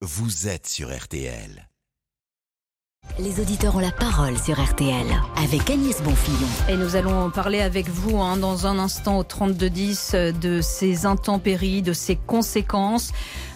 vous 0.00 0.46
êtes 0.46 0.68
sur 0.68 0.96
RTL. 0.96 1.67
Les 3.18 3.40
auditeurs 3.40 3.74
ont 3.74 3.80
la 3.80 3.90
parole 3.90 4.38
sur 4.38 4.62
RTL 4.62 5.06
avec 5.36 5.70
Agnès 5.70 6.00
Bonfillon. 6.02 6.48
Et 6.68 6.76
nous 6.76 6.94
allons 6.94 7.30
parler 7.30 7.60
avec 7.60 7.88
vous 7.88 8.18
hein, 8.18 8.36
dans 8.36 8.66
un 8.66 8.78
instant 8.78 9.18
au 9.18 9.24
3210 9.24 10.14
de 10.40 10.60
ces 10.60 11.04
intempéries, 11.04 11.82
de 11.82 11.92
ces 11.92 12.16
conséquences 12.16 13.12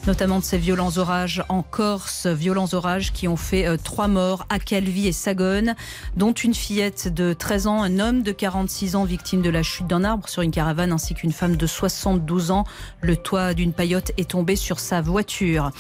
notamment 0.06 0.40
de 0.40 0.44
ces 0.44 0.58
violents 0.58 0.96
orages 0.98 1.44
en 1.48 1.62
Corse, 1.62 2.26
violents 2.26 2.68
orages 2.72 3.12
qui 3.12 3.28
ont 3.28 3.36
fait 3.36 3.66
euh, 3.66 3.76
trois 3.82 4.08
morts 4.08 4.46
à 4.48 4.58
Calvi 4.58 5.06
et 5.06 5.12
Sagone, 5.12 5.74
dont 6.16 6.32
une 6.32 6.54
fillette 6.54 7.12
de 7.12 7.32
13 7.32 7.66
ans, 7.66 7.82
un 7.82 7.98
homme 8.00 8.22
de 8.22 8.32
46 8.32 8.96
ans 8.96 9.04
victime 9.04 9.42
de 9.42 9.50
la 9.50 9.62
chute 9.62 9.86
d'un 9.86 10.04
arbre 10.04 10.28
sur 10.28 10.42
une 10.42 10.50
caravane, 10.50 10.92
ainsi 10.92 11.14
qu'une 11.14 11.32
femme 11.32 11.56
de 11.56 11.66
72 11.66 12.50
ans. 12.50 12.64
Le 13.00 13.16
toit 13.16 13.54
d'une 13.54 13.72
paillote 13.72 14.12
est 14.16 14.30
tombé 14.30 14.56
sur 14.56 14.80
sa 14.80 15.00
voiture. 15.00 15.70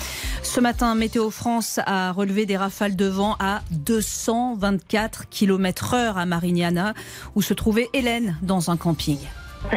Ce 0.42 0.60
matin, 0.60 0.94
Météo 0.94 1.30
France 1.30 1.80
a 1.84 2.12
relevé 2.12 2.46
des 2.46 2.56
rafales 2.56 2.96
de 2.96 3.06
vent 3.06 3.36
à 3.40 3.61
224 3.70 5.28
km 5.28 5.94
heure 5.94 6.18
à 6.18 6.26
Marignana, 6.26 6.94
où 7.34 7.42
se 7.42 7.54
trouvait 7.54 7.88
Hélène 7.92 8.36
dans 8.42 8.70
un 8.70 8.76
camping. 8.76 9.18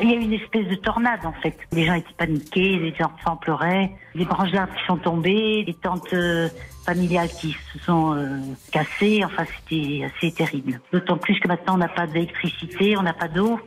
Il 0.02 0.10
y 0.10 0.14
a 0.14 0.16
eu 0.18 0.22
une 0.22 0.34
espèce 0.34 0.68
de 0.68 0.76
tornade 0.76 1.26
en 1.26 1.34
fait. 1.34 1.58
Les 1.72 1.86
gens 1.86 1.94
étaient 1.94 2.14
paniqués, 2.18 2.78
les 2.78 2.96
enfants 3.04 3.38
pleuraient, 3.38 3.92
les 4.16 4.26
branches 4.26 4.52
d'arbres 4.52 4.74
qui 4.74 4.86
sont 4.86 4.98
tombées, 4.98 5.64
les 5.66 5.74
tentes 5.76 6.12
euh, 6.14 6.50
familiales 6.86 7.30
qui 7.30 7.56
se 7.72 7.80
sont 7.80 8.14
euh, 8.16 8.40
cassées. 8.72 9.24
Enfin, 9.24 9.46
c'était 9.46 10.06
assez 10.06 10.32
terrible. 10.32 10.82
D'autant 10.92 11.18
plus 11.18 11.40
que 11.40 11.48
maintenant 11.48 11.76
on 11.76 11.78
n'a 11.78 11.88
pas 11.88 12.08
d'électricité, 12.08 12.98
on 12.98 13.04
n'a 13.04 13.14
pas 13.14 13.28
d'eau. 13.28 13.60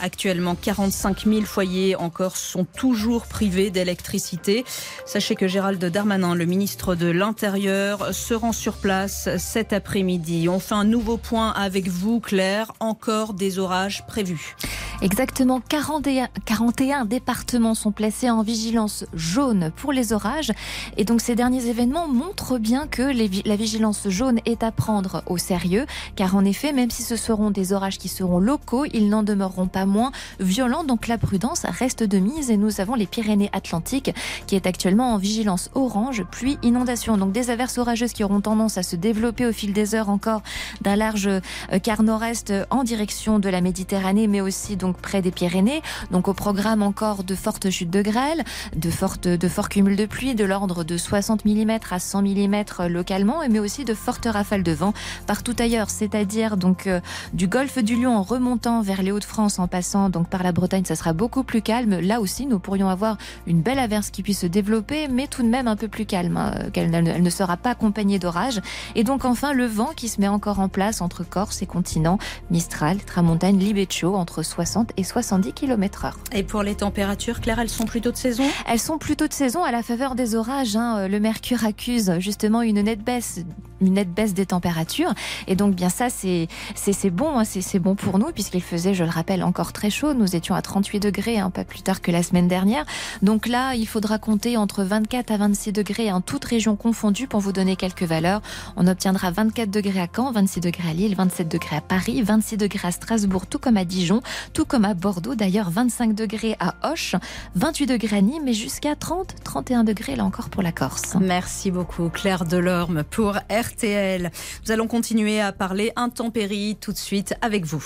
Actuellement, 0.00 0.54
45 0.54 1.24
000 1.24 1.40
foyers 1.42 1.96
en 1.96 2.10
Corse 2.10 2.40
sont 2.40 2.64
toujours 2.64 3.26
privés 3.26 3.70
d'électricité. 3.70 4.64
Sachez 5.06 5.34
que 5.34 5.48
Gérald 5.48 5.84
Darmanin, 5.84 6.34
le 6.34 6.44
ministre 6.44 6.94
de 6.94 7.08
l'Intérieur, 7.08 8.14
se 8.14 8.34
rend 8.34 8.52
sur 8.52 8.74
place 8.74 9.28
cet 9.38 9.72
après-midi. 9.72 10.48
On 10.48 10.60
fait 10.60 10.74
un 10.74 10.84
nouveau 10.84 11.16
point 11.16 11.50
avec 11.50 11.88
vous, 11.88 12.20
Claire. 12.20 12.72
Encore 12.80 13.34
des 13.34 13.58
orages 13.58 14.06
prévus. 14.06 14.56
Exactement 15.00 15.60
41, 15.60 16.26
41 16.44 17.04
départements 17.04 17.76
sont 17.76 17.92
placés 17.92 18.30
en 18.30 18.42
vigilance 18.42 19.04
jaune 19.14 19.70
pour 19.76 19.92
les 19.92 20.12
orages. 20.12 20.50
Et 20.96 21.04
donc 21.04 21.20
ces 21.20 21.36
derniers 21.36 21.66
événements 21.66 22.08
montrent 22.08 22.58
bien 22.58 22.88
que 22.88 23.02
la 23.02 23.56
vigilance 23.56 24.08
jaune 24.08 24.40
est 24.44 24.64
à 24.64 24.72
prendre 24.72 25.22
au 25.26 25.38
sérieux. 25.38 25.86
Car 26.16 26.34
en 26.34 26.44
effet, 26.44 26.72
même 26.72 26.90
si 26.90 27.04
ce 27.04 27.14
seront 27.14 27.52
des 27.52 27.72
orages 27.72 27.96
qui 27.98 28.08
seront 28.08 28.40
locaux, 28.40 28.86
ils 28.92 29.08
n'en 29.08 29.22
demeureront 29.22 29.68
pas 29.68 29.86
moins 29.86 30.10
violents. 30.40 30.82
Donc 30.82 31.06
la 31.06 31.16
prudence 31.16 31.62
reste 31.64 32.02
de 32.02 32.18
mise. 32.18 32.50
Et 32.50 32.56
nous 32.56 32.80
avons 32.80 32.96
les 32.96 33.06
Pyrénées-Atlantiques 33.06 34.12
qui 34.48 34.56
est 34.56 34.66
actuellement 34.66 35.14
en 35.14 35.16
vigilance 35.16 35.70
orange, 35.76 36.24
pluie, 36.24 36.58
inondation. 36.64 37.16
Donc 37.18 37.30
des 37.30 37.50
averses 37.50 37.78
orageuses 37.78 38.12
qui 38.12 38.24
auront 38.24 38.40
tendance 38.40 38.78
à 38.78 38.82
se 38.82 38.96
développer 38.96 39.46
au 39.46 39.52
fil 39.52 39.72
des 39.72 39.94
heures 39.94 40.08
encore 40.08 40.42
d'un 40.80 40.96
large 40.96 41.28
euh, 41.28 41.40
quart 41.80 42.02
nord-est 42.02 42.52
en 42.70 42.82
direction 42.82 43.38
de 43.38 43.48
la 43.48 43.60
Méditerranée, 43.60 44.26
mais 44.26 44.40
aussi 44.40 44.76
donc 44.76 44.87
près 44.92 45.22
des 45.22 45.30
Pyrénées. 45.30 45.82
Donc 46.10 46.28
au 46.28 46.34
programme 46.34 46.82
encore 46.82 47.24
de 47.24 47.34
fortes 47.34 47.70
chutes 47.70 47.90
de 47.90 48.02
grêle, 48.02 48.44
de, 48.76 48.90
fortes, 48.90 49.28
de 49.28 49.48
forts 49.48 49.68
cumuls 49.68 49.96
de 49.96 50.06
pluie 50.06 50.34
de 50.34 50.44
l'ordre 50.44 50.84
de 50.84 50.96
60 50.96 51.44
mm 51.44 51.78
à 51.90 51.98
100 51.98 52.22
mm 52.22 52.62
localement, 52.88 53.40
mais 53.50 53.58
aussi 53.58 53.84
de 53.84 53.94
fortes 53.94 54.26
rafales 54.26 54.62
de 54.62 54.72
vent 54.72 54.92
partout 55.26 55.56
ailleurs, 55.58 55.90
c'est-à-dire 55.90 56.56
donc 56.56 56.86
euh, 56.86 57.00
du 57.32 57.48
golfe 57.48 57.78
du 57.78 57.96
Lion 57.96 58.16
en 58.16 58.22
remontant 58.22 58.82
vers 58.82 59.02
les 59.02 59.12
Hauts-de-France 59.12 59.58
en 59.58 59.68
passant 59.68 60.10
donc 60.10 60.28
par 60.28 60.42
la 60.42 60.52
Bretagne, 60.52 60.84
ça 60.84 60.96
sera 60.96 61.12
beaucoup 61.12 61.42
plus 61.42 61.62
calme. 61.62 61.98
Là 62.00 62.20
aussi, 62.20 62.46
nous 62.46 62.58
pourrions 62.58 62.88
avoir 62.88 63.18
une 63.46 63.60
belle 63.60 63.78
averse 63.78 64.10
qui 64.10 64.22
puisse 64.22 64.40
se 64.40 64.46
développer, 64.46 65.08
mais 65.08 65.26
tout 65.26 65.42
de 65.42 65.48
même 65.48 65.68
un 65.68 65.76
peu 65.76 65.88
plus 65.88 66.06
calme, 66.06 66.36
hein, 66.36 66.52
qu'elle 66.72 66.90
ne 66.90 67.30
sera 67.30 67.56
pas 67.56 67.70
accompagnée 67.70 68.18
d'orage. 68.18 68.60
Et 68.94 69.04
donc 69.04 69.24
enfin 69.24 69.52
le 69.52 69.66
vent 69.66 69.90
qui 69.96 70.08
se 70.08 70.20
met 70.20 70.28
encore 70.28 70.60
en 70.60 70.68
place 70.68 71.00
entre 71.00 71.24
Corse 71.24 71.62
et 71.62 71.66
continent, 71.66 72.18
Mistral, 72.50 72.98
Tramontagne, 73.04 73.58
Libeccio 73.58 74.14
entre 74.14 74.42
60 74.42 74.77
et 74.96 75.04
70 75.04 75.52
km 75.52 76.04
heure. 76.04 76.18
Et 76.32 76.42
pour 76.42 76.62
les 76.62 76.74
températures, 76.74 77.40
Claire, 77.40 77.58
elles 77.58 77.68
sont 77.68 77.84
plutôt 77.84 78.10
de 78.10 78.16
saison? 78.16 78.44
Elles 78.66 78.78
sont 78.78 78.98
plutôt 78.98 79.28
de 79.28 79.32
saison 79.32 79.64
à 79.64 79.72
la 79.72 79.82
faveur 79.82 80.14
des 80.14 80.34
orages. 80.34 80.76
Hein. 80.76 81.08
Le 81.08 81.20
mercure 81.20 81.64
accuse 81.64 82.12
justement 82.18 82.62
une 82.62 82.82
nette 82.82 83.02
baisse 83.02 83.40
une 83.80 83.94
nette 83.94 84.12
baisse 84.12 84.34
des 84.34 84.46
températures. 84.46 85.14
Et 85.46 85.54
donc, 85.54 85.74
bien 85.74 85.88
ça, 85.88 86.10
c'est 86.10 86.48
c'est 86.74 87.10
bon, 87.10 87.38
hein, 87.38 87.44
c'est 87.44 87.78
bon 87.78 87.94
pour 87.94 88.18
nous, 88.18 88.32
puisqu'il 88.32 88.62
faisait, 88.62 88.94
je 88.94 89.04
le 89.04 89.10
rappelle, 89.10 89.44
encore 89.44 89.72
très 89.72 89.90
chaud. 89.90 90.14
Nous 90.14 90.36
étions 90.36 90.54
à 90.54 90.62
38 90.62 91.00
degrés, 91.00 91.38
hein, 91.38 91.50
pas 91.50 91.64
plus 91.64 91.82
tard 91.82 92.00
que 92.00 92.10
la 92.10 92.22
semaine 92.22 92.48
dernière. 92.48 92.84
Donc 93.22 93.46
là, 93.46 93.74
il 93.74 93.86
faudra 93.86 94.18
compter 94.18 94.56
entre 94.56 94.82
24 94.84 95.30
à 95.30 95.36
26 95.36 95.72
degrés, 95.72 96.10
en 96.10 96.16
hein, 96.16 96.20
toute 96.20 96.44
région 96.44 96.76
confondue, 96.76 97.26
pour 97.26 97.40
vous 97.40 97.52
donner 97.52 97.76
quelques 97.76 98.02
valeurs. 98.02 98.42
On 98.76 98.86
obtiendra 98.86 99.30
24 99.30 99.70
degrés 99.70 100.00
à 100.00 100.08
Caen, 100.14 100.32
26 100.32 100.60
degrés 100.60 100.90
à 100.90 100.92
Lille, 100.92 101.14
27 101.14 101.48
degrés 101.48 101.76
à 101.76 101.80
Paris, 101.80 102.22
26 102.22 102.56
degrés 102.56 102.88
à 102.88 102.92
Strasbourg, 102.92 103.46
tout 103.46 103.58
comme 103.58 103.76
à 103.76 103.84
Dijon, 103.84 104.22
tout 104.52 104.64
comme 104.68 104.84
à 104.84 104.94
Bordeaux, 104.94 105.34
d'ailleurs 105.34 105.70
25 105.70 106.14
degrés 106.14 106.56
à 106.60 106.74
Auch, 106.82 107.16
28 107.54 107.86
degrés 107.86 108.18
à 108.18 108.20
Nîmes 108.20 108.46
et 108.46 108.52
jusqu'à 108.52 108.94
30, 108.94 109.34
31 109.42 109.82
degrés 109.82 110.14
là 110.14 110.24
encore 110.24 110.50
pour 110.50 110.62
la 110.62 110.72
Corse. 110.72 111.16
Merci 111.20 111.70
beaucoup 111.70 112.10
Claire 112.10 112.44
Delorme 112.44 113.02
pour 113.02 113.38
RTL. 113.50 114.30
Nous 114.64 114.72
allons 114.72 114.86
continuer 114.86 115.40
à 115.40 115.52
parler 115.52 115.92
intempéries 115.96 116.76
tout 116.80 116.92
de 116.92 116.98
suite 116.98 117.34
avec 117.40 117.64
vous. 117.64 117.82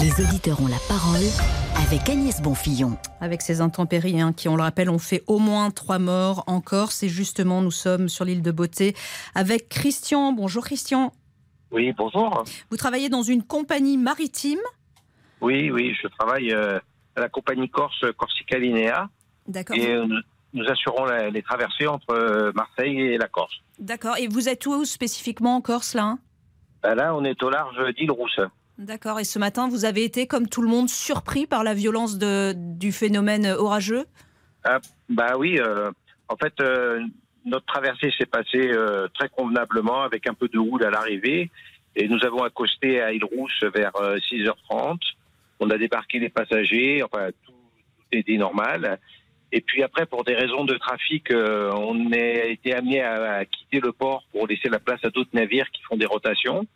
Les 0.00 0.22
auditeurs 0.22 0.60
ont 0.60 0.68
la 0.68 0.78
parole 0.88 1.24
avec 1.86 2.08
Agnès 2.08 2.40
Bonfillon. 2.42 2.96
Avec 3.20 3.40
ces 3.42 3.60
intempéries 3.60 4.20
hein, 4.20 4.32
qui, 4.32 4.48
on 4.48 4.56
le 4.56 4.62
rappelle, 4.62 4.90
ont 4.90 4.98
fait 4.98 5.24
au 5.26 5.38
moins 5.38 5.70
trois 5.70 5.98
morts 5.98 6.44
en 6.46 6.60
Corse. 6.60 7.02
Et 7.02 7.08
justement, 7.08 7.62
nous 7.62 7.70
sommes 7.70 8.08
sur 8.08 8.24
l'île 8.24 8.42
de 8.42 8.50
Beauté 8.50 8.94
avec 9.34 9.68
Christian. 9.68 10.32
Bonjour 10.32 10.64
Christian. 10.64 11.12
Oui, 11.72 11.92
bonjour. 11.96 12.44
Vous 12.70 12.76
travaillez 12.76 13.08
dans 13.08 13.22
une 13.22 13.42
compagnie 13.42 13.96
maritime 13.96 14.60
oui, 15.44 15.70
oui, 15.70 15.94
je 16.02 16.08
travaille 16.08 16.52
euh, 16.52 16.78
à 17.16 17.20
la 17.20 17.28
compagnie 17.28 17.68
Corse 17.68 18.02
Corsica 18.16 18.58
Linea. 18.58 19.08
D'accord. 19.46 19.76
Et 19.76 19.92
euh, 19.92 20.06
nous 20.54 20.64
assurons 20.66 21.04
les 21.04 21.42
traversées 21.42 21.86
entre 21.86 22.10
euh, 22.10 22.50
Marseille 22.54 22.98
et 22.98 23.18
la 23.18 23.28
Corse. 23.28 23.54
D'accord. 23.78 24.16
Et 24.16 24.26
vous 24.26 24.48
êtes 24.48 24.64
où 24.66 24.84
spécifiquement 24.86 25.56
en 25.56 25.60
Corse 25.60 25.94
là 25.94 26.16
ben 26.82 26.94
Là, 26.94 27.14
on 27.14 27.24
est 27.24 27.42
au 27.42 27.50
large 27.50 27.76
d'île 27.94 28.10
Rousse. 28.10 28.40
D'accord. 28.78 29.20
Et 29.20 29.24
ce 29.24 29.38
matin, 29.38 29.68
vous 29.68 29.84
avez 29.84 30.02
été, 30.02 30.26
comme 30.26 30.48
tout 30.48 30.62
le 30.62 30.68
monde, 30.68 30.88
surpris 30.88 31.46
par 31.46 31.62
la 31.62 31.74
violence 31.74 32.16
de, 32.18 32.54
du 32.56 32.90
phénomène 32.90 33.46
orageux? 33.46 34.06
Ah, 34.64 34.80
Bah 35.10 35.36
oui. 35.38 35.60
en 36.28 36.36
fait, 36.36 36.54
notre 37.44 37.66
traversée 37.66 38.10
s'est 38.18 38.26
passée 38.26 38.72
très 39.14 39.28
convenablement 39.28 40.02
avec 40.02 40.26
un 40.26 40.34
peu 40.34 40.48
de 40.48 40.58
houle 40.58 40.84
à 40.84 40.90
l'arrivée. 40.90 41.50
Et 41.94 42.08
nous 42.08 42.18
avons 42.24 42.42
accosté 42.42 43.00
à 43.00 43.12
Île 43.12 43.24
Rousse 43.24 43.62
vers 43.72 43.92
6h30. 43.92 44.98
On 45.60 45.70
a 45.70 45.78
débarqué 45.78 46.18
les 46.18 46.28
passagers, 46.28 47.02
enfin 47.02 47.30
tout, 47.44 47.52
était 48.12 48.36
normal. 48.36 48.98
Et 49.52 49.60
puis 49.60 49.82
après, 49.82 50.06
pour 50.06 50.24
des 50.24 50.34
raisons 50.34 50.64
de 50.64 50.74
trafic, 50.74 51.30
euh, 51.30 51.70
on 51.76 52.12
a 52.12 52.16
été 52.16 52.74
amené 52.74 53.02
à, 53.02 53.44
quitter 53.44 53.80
le 53.80 53.92
port 53.92 54.24
pour 54.32 54.46
laisser 54.46 54.68
la 54.68 54.78
place 54.80 55.00
à 55.04 55.10
d'autres 55.10 55.30
navires 55.32 55.70
qui 55.70 55.82
font 55.82 55.96
des 55.96 56.06
rotations. 56.06 56.66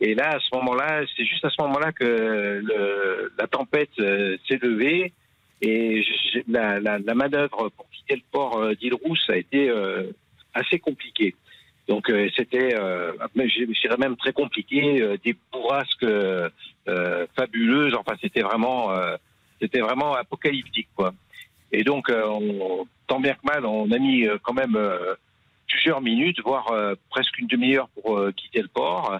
Et 0.00 0.14
là, 0.14 0.36
à 0.36 0.40
ce 0.40 0.54
moment-là, 0.56 1.04
c'est 1.16 1.24
juste 1.24 1.44
à 1.44 1.50
ce 1.50 1.60
moment-là 1.62 1.92
que 1.92 2.04
le, 2.04 3.32
la 3.38 3.46
tempête 3.46 3.90
euh, 3.98 4.36
s'est 4.48 4.58
levée 4.60 5.12
et 5.62 6.04
la, 6.48 6.80
la, 6.80 6.98
la, 6.98 7.14
manœuvre 7.14 7.70
pour 7.70 7.88
quitter 7.90 8.16
le 8.16 8.22
port 8.30 8.58
euh, 8.58 8.74
d'Île-Rousse 8.74 9.30
a 9.30 9.36
été 9.36 9.70
assez 10.54 10.78
compliquée. 10.78 11.34
Donc 11.88 12.10
euh, 12.10 12.28
c'était, 12.36 12.74
euh, 12.74 13.12
je 13.36 13.80
dirais 13.80 13.96
même 13.96 14.16
très 14.16 14.32
compliqué, 14.32 15.00
euh, 15.00 15.16
des 15.24 15.36
bourrasques 15.52 16.02
euh, 16.02 16.48
fabuleuses. 17.36 17.94
Enfin, 17.94 18.16
c'était 18.20 18.42
vraiment, 18.42 18.90
c'était 19.60 19.80
vraiment 19.80 20.14
apocalyptique, 20.14 20.88
quoi. 20.94 21.12
Et 21.72 21.82
donc, 21.82 22.10
on, 22.10 22.86
tant 23.08 23.18
bien 23.18 23.34
que 23.34 23.44
mal, 23.44 23.66
on 23.66 23.90
a 23.90 23.98
mis 23.98 24.24
quand 24.42 24.54
même 24.54 24.78
plusieurs 25.66 26.00
minutes, 26.00 26.40
voire 26.44 26.72
presque 27.10 27.38
une 27.38 27.48
demi-heure 27.48 27.88
pour 27.88 28.20
quitter 28.36 28.62
le 28.62 28.68
port 28.68 29.18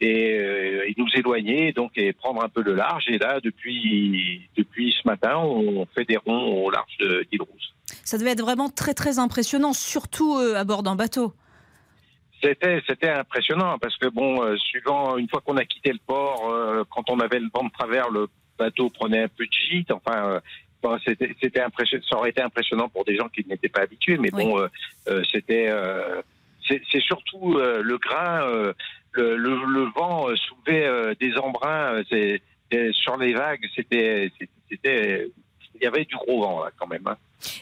et, 0.00 0.36
et, 0.36 0.94
nous 0.96 1.08
éloigner, 1.14 1.72
donc 1.72 1.92
et 1.96 2.12
prendre 2.12 2.44
un 2.44 2.48
peu 2.48 2.62
le 2.62 2.74
large. 2.74 3.06
Et 3.08 3.18
là, 3.18 3.40
depuis 3.42 4.48
depuis 4.56 4.94
ce 5.02 5.06
matin, 5.08 5.38
on 5.38 5.84
fait 5.86 6.04
des 6.04 6.16
ronds 6.16 6.64
au 6.64 6.70
large 6.70 6.96
d'Île 6.98 7.42
Rousse. 7.42 7.74
Ça 8.04 8.18
devait 8.18 8.30
être 8.30 8.42
vraiment 8.42 8.68
très 8.68 8.94
très 8.94 9.18
impressionnant, 9.18 9.72
surtout 9.72 10.36
à 10.36 10.62
bord 10.62 10.84
d'un 10.84 10.94
bateau. 10.94 11.34
C'était 12.42 12.80
c'était 12.86 13.10
impressionnant 13.10 13.78
parce 13.78 13.96
que 13.98 14.06
bon, 14.06 14.42
euh, 14.42 14.56
suivant 14.56 15.16
une 15.18 15.28
fois 15.28 15.42
qu'on 15.44 15.56
a 15.56 15.64
quitté 15.64 15.92
le 15.92 15.98
port, 16.06 16.50
euh, 16.50 16.84
quand 16.90 17.10
on 17.10 17.20
avait 17.20 17.38
le 17.38 17.48
vent 17.52 17.64
de 17.64 17.70
travers, 17.70 18.10
le 18.10 18.28
bateau 18.58 18.88
prenait 18.90 19.24
un 19.24 19.28
peu 19.28 19.44
de 19.44 19.52
gîte. 19.52 19.90
Enfin, 19.90 20.40
euh, 20.84 20.98
c'était 21.04 21.34
c'était 21.40 21.60
impressionnant. 21.60 22.04
Ça 22.08 22.16
aurait 22.16 22.30
été 22.30 22.40
impressionnant 22.40 22.88
pour 22.88 23.04
des 23.04 23.16
gens 23.16 23.28
qui 23.28 23.46
n'étaient 23.46 23.68
pas 23.68 23.82
habitués, 23.82 24.16
mais 24.16 24.30
bon, 24.30 24.66
c'était 25.30 25.70
c'est 26.66 27.02
surtout 27.02 27.58
le 27.58 27.98
grain, 27.98 28.46
le, 29.12 29.34
le, 29.36 29.90
vent 29.94 30.28
soulevait 30.36 31.14
des 31.20 31.36
embruns. 31.36 32.02
c'est 32.08 32.40
sur 32.92 33.18
les 33.18 33.34
vagues, 33.34 33.66
c'était 33.74 34.32
c'était 34.70 35.28
il 35.80 35.84
y 35.84 35.86
avait 35.86 36.04
du 36.04 36.14
gros 36.16 36.42
vent 36.42 36.64
là 36.64 36.70
quand 36.78 36.86
même. 36.86 37.06
hein. 37.06 37.16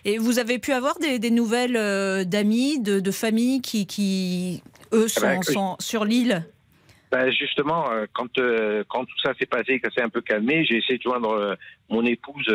Et 0.05 0.19
vous 0.19 0.39
avez 0.39 0.59
pu 0.59 0.73
avoir 0.73 0.99
des, 0.99 1.19
des 1.19 1.31
nouvelles 1.31 1.77
euh, 1.77 2.25
d'amis, 2.25 2.81
de, 2.81 2.99
de 3.01 3.11
familles 3.11 3.61
qui, 3.61 3.87
qui 3.87 4.63
eux, 4.93 5.07
sont, 5.09 5.21
Ah 5.25 5.35
ben, 5.37 5.43
sont 5.43 5.77
sur 5.79 6.05
l'île? 6.05 6.45
Ben, 7.11 7.31
justement, 7.31 7.91
euh, 7.91 8.07
quand, 8.13 8.37
euh, 8.39 8.85
quand 8.89 9.05
tout 9.05 9.19
ça 9.23 9.33
s'est 9.39 9.47
passé, 9.47 9.81
que 9.81 9.89
c'est 9.95 10.03
un 10.03 10.09
peu 10.09 10.21
calmé, 10.21 10.65
j'ai 10.65 10.77
essayé 10.79 10.99
de 10.99 11.03
joindre 11.03 11.57
mon 11.89 12.05
épouse 12.05 12.49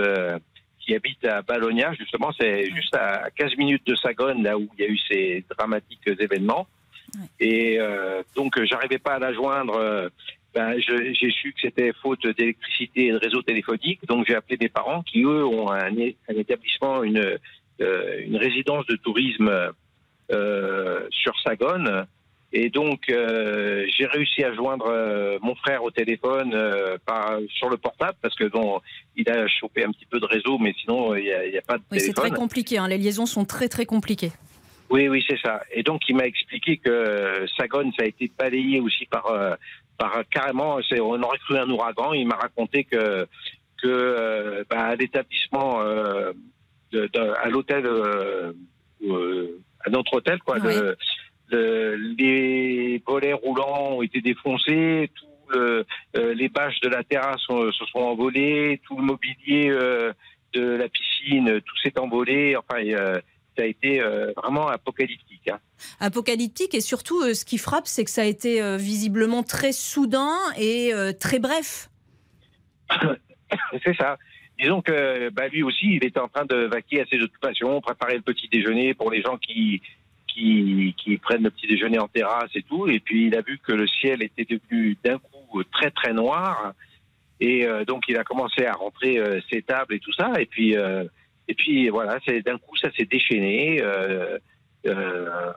qui 0.80 0.94
habite 0.96 1.24
à 1.26 1.42
Balogna. 1.42 1.94
Justement, 1.94 2.32
c'est 2.40 2.70
juste 2.76 2.94
à 2.96 3.30
15 3.36 3.56
minutes 3.58 3.88
de 3.88 3.96
Sagone, 3.96 4.44
là 4.44 4.58
où 4.58 4.68
il 4.78 4.84
y 4.84 4.88
a 4.88 4.90
eu 4.90 5.00
ces 5.10 5.46
dramatiques 5.58 6.06
événements. 6.20 6.68
Ouais. 7.16 7.26
Et 7.40 7.80
euh, 7.80 8.22
donc, 8.36 8.62
j'arrivais 8.66 8.98
pas 9.00 9.14
à 9.14 9.20
la 9.20 9.34
joindre. 9.34 10.10
Ben, 10.54 10.80
je- 10.80 11.14
j'ai 11.14 11.32
su 11.32 11.52
que 11.54 11.62
c'était 11.62 11.92
faute 12.02 12.26
d'électricité 12.38 13.08
et 13.08 13.12
de 13.12 13.18
réseau 13.18 13.42
téléphonique. 13.42 14.00
Donc, 14.08 14.26
j'ai 14.28 14.36
appelé 14.36 14.58
mes 14.60 14.70
parents 14.70 15.02
qui, 15.04 15.24
eux, 15.24 15.46
ont 15.46 15.72
un, 15.72 15.88
un 15.88 16.36
établissement, 16.36 17.04
une, 17.04 17.38
euh, 17.82 18.20
une 18.26 18.38
résidence 18.38 18.86
de 18.88 18.96
tourisme 18.98 19.52
euh, 20.32 21.08
sur 21.12 21.34
Sagone. 21.42 22.06
Et 22.56 22.70
donc, 22.70 23.10
euh, 23.10 23.84
j'ai 23.98 24.06
réussi 24.06 24.44
à 24.44 24.54
joindre 24.54 24.86
euh, 24.88 25.40
mon 25.42 25.56
frère 25.56 25.84
au 25.84 25.90
téléphone 25.90 26.52
euh, 26.54 26.98
par, 27.04 27.40
sur 27.50 27.68
le 27.68 27.78
portable 27.78 28.16
parce 28.22 28.36
que 28.36 28.44
bon, 28.44 28.80
il 29.16 29.28
a 29.28 29.48
chopé 29.48 29.84
un 29.84 29.92
petit 29.92 30.06
peu 30.06 30.20
de 30.20 30.26
réseau, 30.28 30.60
mais 30.60 30.74
sinon, 30.80 31.16
il 31.16 31.24
n'y 31.24 31.32
a, 31.32 31.40
a 31.40 31.62
pas 31.66 31.78
de 31.80 31.84
Oui, 31.92 32.00
c'est 32.00 32.14
très 32.14 32.30
compliqué. 32.30 32.78
hein, 32.78 32.88
Les 32.88 33.00
liaisons 33.00 33.26
sont 33.26 33.44
très 33.44 33.70
très 33.70 33.88
compliquées. 33.88 34.32
Oui, 34.94 35.08
oui, 35.08 35.26
c'est 35.28 35.40
ça. 35.40 35.64
Et 35.72 35.82
donc, 35.82 36.02
il 36.08 36.16
m'a 36.16 36.28
expliqué 36.28 36.78
que 36.78 37.48
Sagone, 37.58 37.92
ça 37.98 38.04
a 38.04 38.08
été 38.08 38.32
balayé 38.38 38.80
aussi 38.80 39.06
par, 39.08 39.26
euh, 39.26 39.56
par 39.98 40.22
carrément, 40.30 40.78
c'est- 40.88 41.00
on 41.00 41.20
aurait 41.24 41.40
cru 41.40 41.58
un 41.58 41.68
ouragan. 41.68 42.14
Il 42.14 42.28
m'a 42.28 42.36
raconté 42.36 42.84
que, 42.84 43.26
que 43.82 43.88
euh, 43.88 44.64
bah, 44.70 44.96
l'établissement, 44.96 45.82
euh, 45.82 46.32
à 47.44 47.50
l'hôtel, 47.50 47.88
euh, 47.88 48.54
euh, 49.04 49.60
à 49.84 49.90
notre 49.90 50.14
hôtel, 50.14 50.38
quoi, 50.46 50.58
Oui. 50.64 50.72
le- 50.76 50.96
le- 51.50 51.96
les 52.20 53.02
volets 53.08 53.34
roulants 53.34 53.94
ont 53.94 54.02
été 54.04 54.22
défoncés, 54.22 55.10
tout 55.16 55.26
le- 55.58 55.86
euh, 56.18 56.36
les 56.36 56.50
bâches 56.50 56.80
de 56.82 56.90
la 56.90 57.04
terrasse 57.04 57.42
se 57.48 57.86
sont 57.92 58.00
envolées, 58.14 58.80
tout 58.86 58.96
le 58.98 59.04
mobilier 59.04 59.72
euh, 59.72 60.14
de 60.54 60.64
la 60.82 60.88
piscine, 60.88 61.62
tout 61.62 61.78
s'est 61.82 61.98
envolé. 61.98 62.56
Enfin, 62.56 62.84
ça 63.56 63.64
a 63.64 63.66
été 63.66 64.02
euh, 64.02 64.32
vraiment 64.36 64.68
apocalyptique. 64.68 65.48
hein. 65.50 65.60
Apocalyptique 66.00 66.74
et 66.74 66.82
surtout, 66.82 67.22
euh, 67.22 67.34
ce 67.34 67.46
qui 67.46 67.58
frappe, 67.58 67.88
c'est 67.88 68.04
que 68.04 68.12
ça 68.12 68.22
a 68.22 68.26
été 68.26 68.62
euh, 68.62 68.78
visiblement 68.78 69.44
très 69.44 69.72
soudain 69.72 70.36
et 70.58 70.92
très 71.20 71.40
bref. 71.40 71.90
C'est 73.84 73.96
ça. 73.96 74.18
Disons 74.60 74.82
que 74.82 75.30
bah, 75.30 75.48
lui 75.48 75.64
aussi, 75.64 75.96
il 75.96 76.06
était 76.06 76.20
en 76.20 76.28
train 76.28 76.46
de 76.46 76.66
vaquer 76.66 77.02
à 77.02 77.06
ses 77.06 77.20
occupations, 77.22 77.82
préparer 77.82 78.16
le 78.16 78.22
petit 78.22 78.48
déjeuner 78.48 78.94
pour 78.94 79.12
les 79.12 79.22
gens 79.22 79.38
qui, 79.38 79.82
qui, 80.28 80.96
qui 80.98 81.18
prennent 81.18 81.44
le 81.44 81.52
petit 81.52 81.68
déjeuner 81.68 82.00
en 82.00 82.08
terrasse 82.08 82.50
et 82.56 82.64
tout. 82.64 82.88
Et 82.88 83.00
puis 83.00 83.28
il 83.28 83.36
a 83.36 83.42
vu 83.42 83.60
que 83.60 83.74
le 83.74 83.88
ciel 83.88 84.24
était 84.24 84.46
devenu 84.46 84.98
d'un 85.04 85.20
coup 85.20 85.64
très 85.72 85.92
très 85.92 86.14
noir. 86.14 86.74
Et 87.40 87.66
euh, 87.66 87.84
donc 87.84 88.04
il 88.08 88.18
a 88.18 88.24
commencé 88.24 88.66
à 88.66 88.74
rentrer 88.74 89.18
euh, 89.18 89.42
ses 89.52 89.62
tables 89.62 89.94
et 89.94 90.00
tout 90.00 90.14
ça. 90.14 90.32
Et 90.40 90.46
puis, 90.46 90.78
euh, 90.78 91.04
et 91.48 91.54
puis 91.54 91.90
voilà, 91.90 92.20
d'un 92.46 92.58
coup 92.58 92.76
ça 92.78 92.90
s'est 92.98 93.06
déchaîné. 93.06 93.82
Euh, 93.82 94.38
euh, 94.86 95.52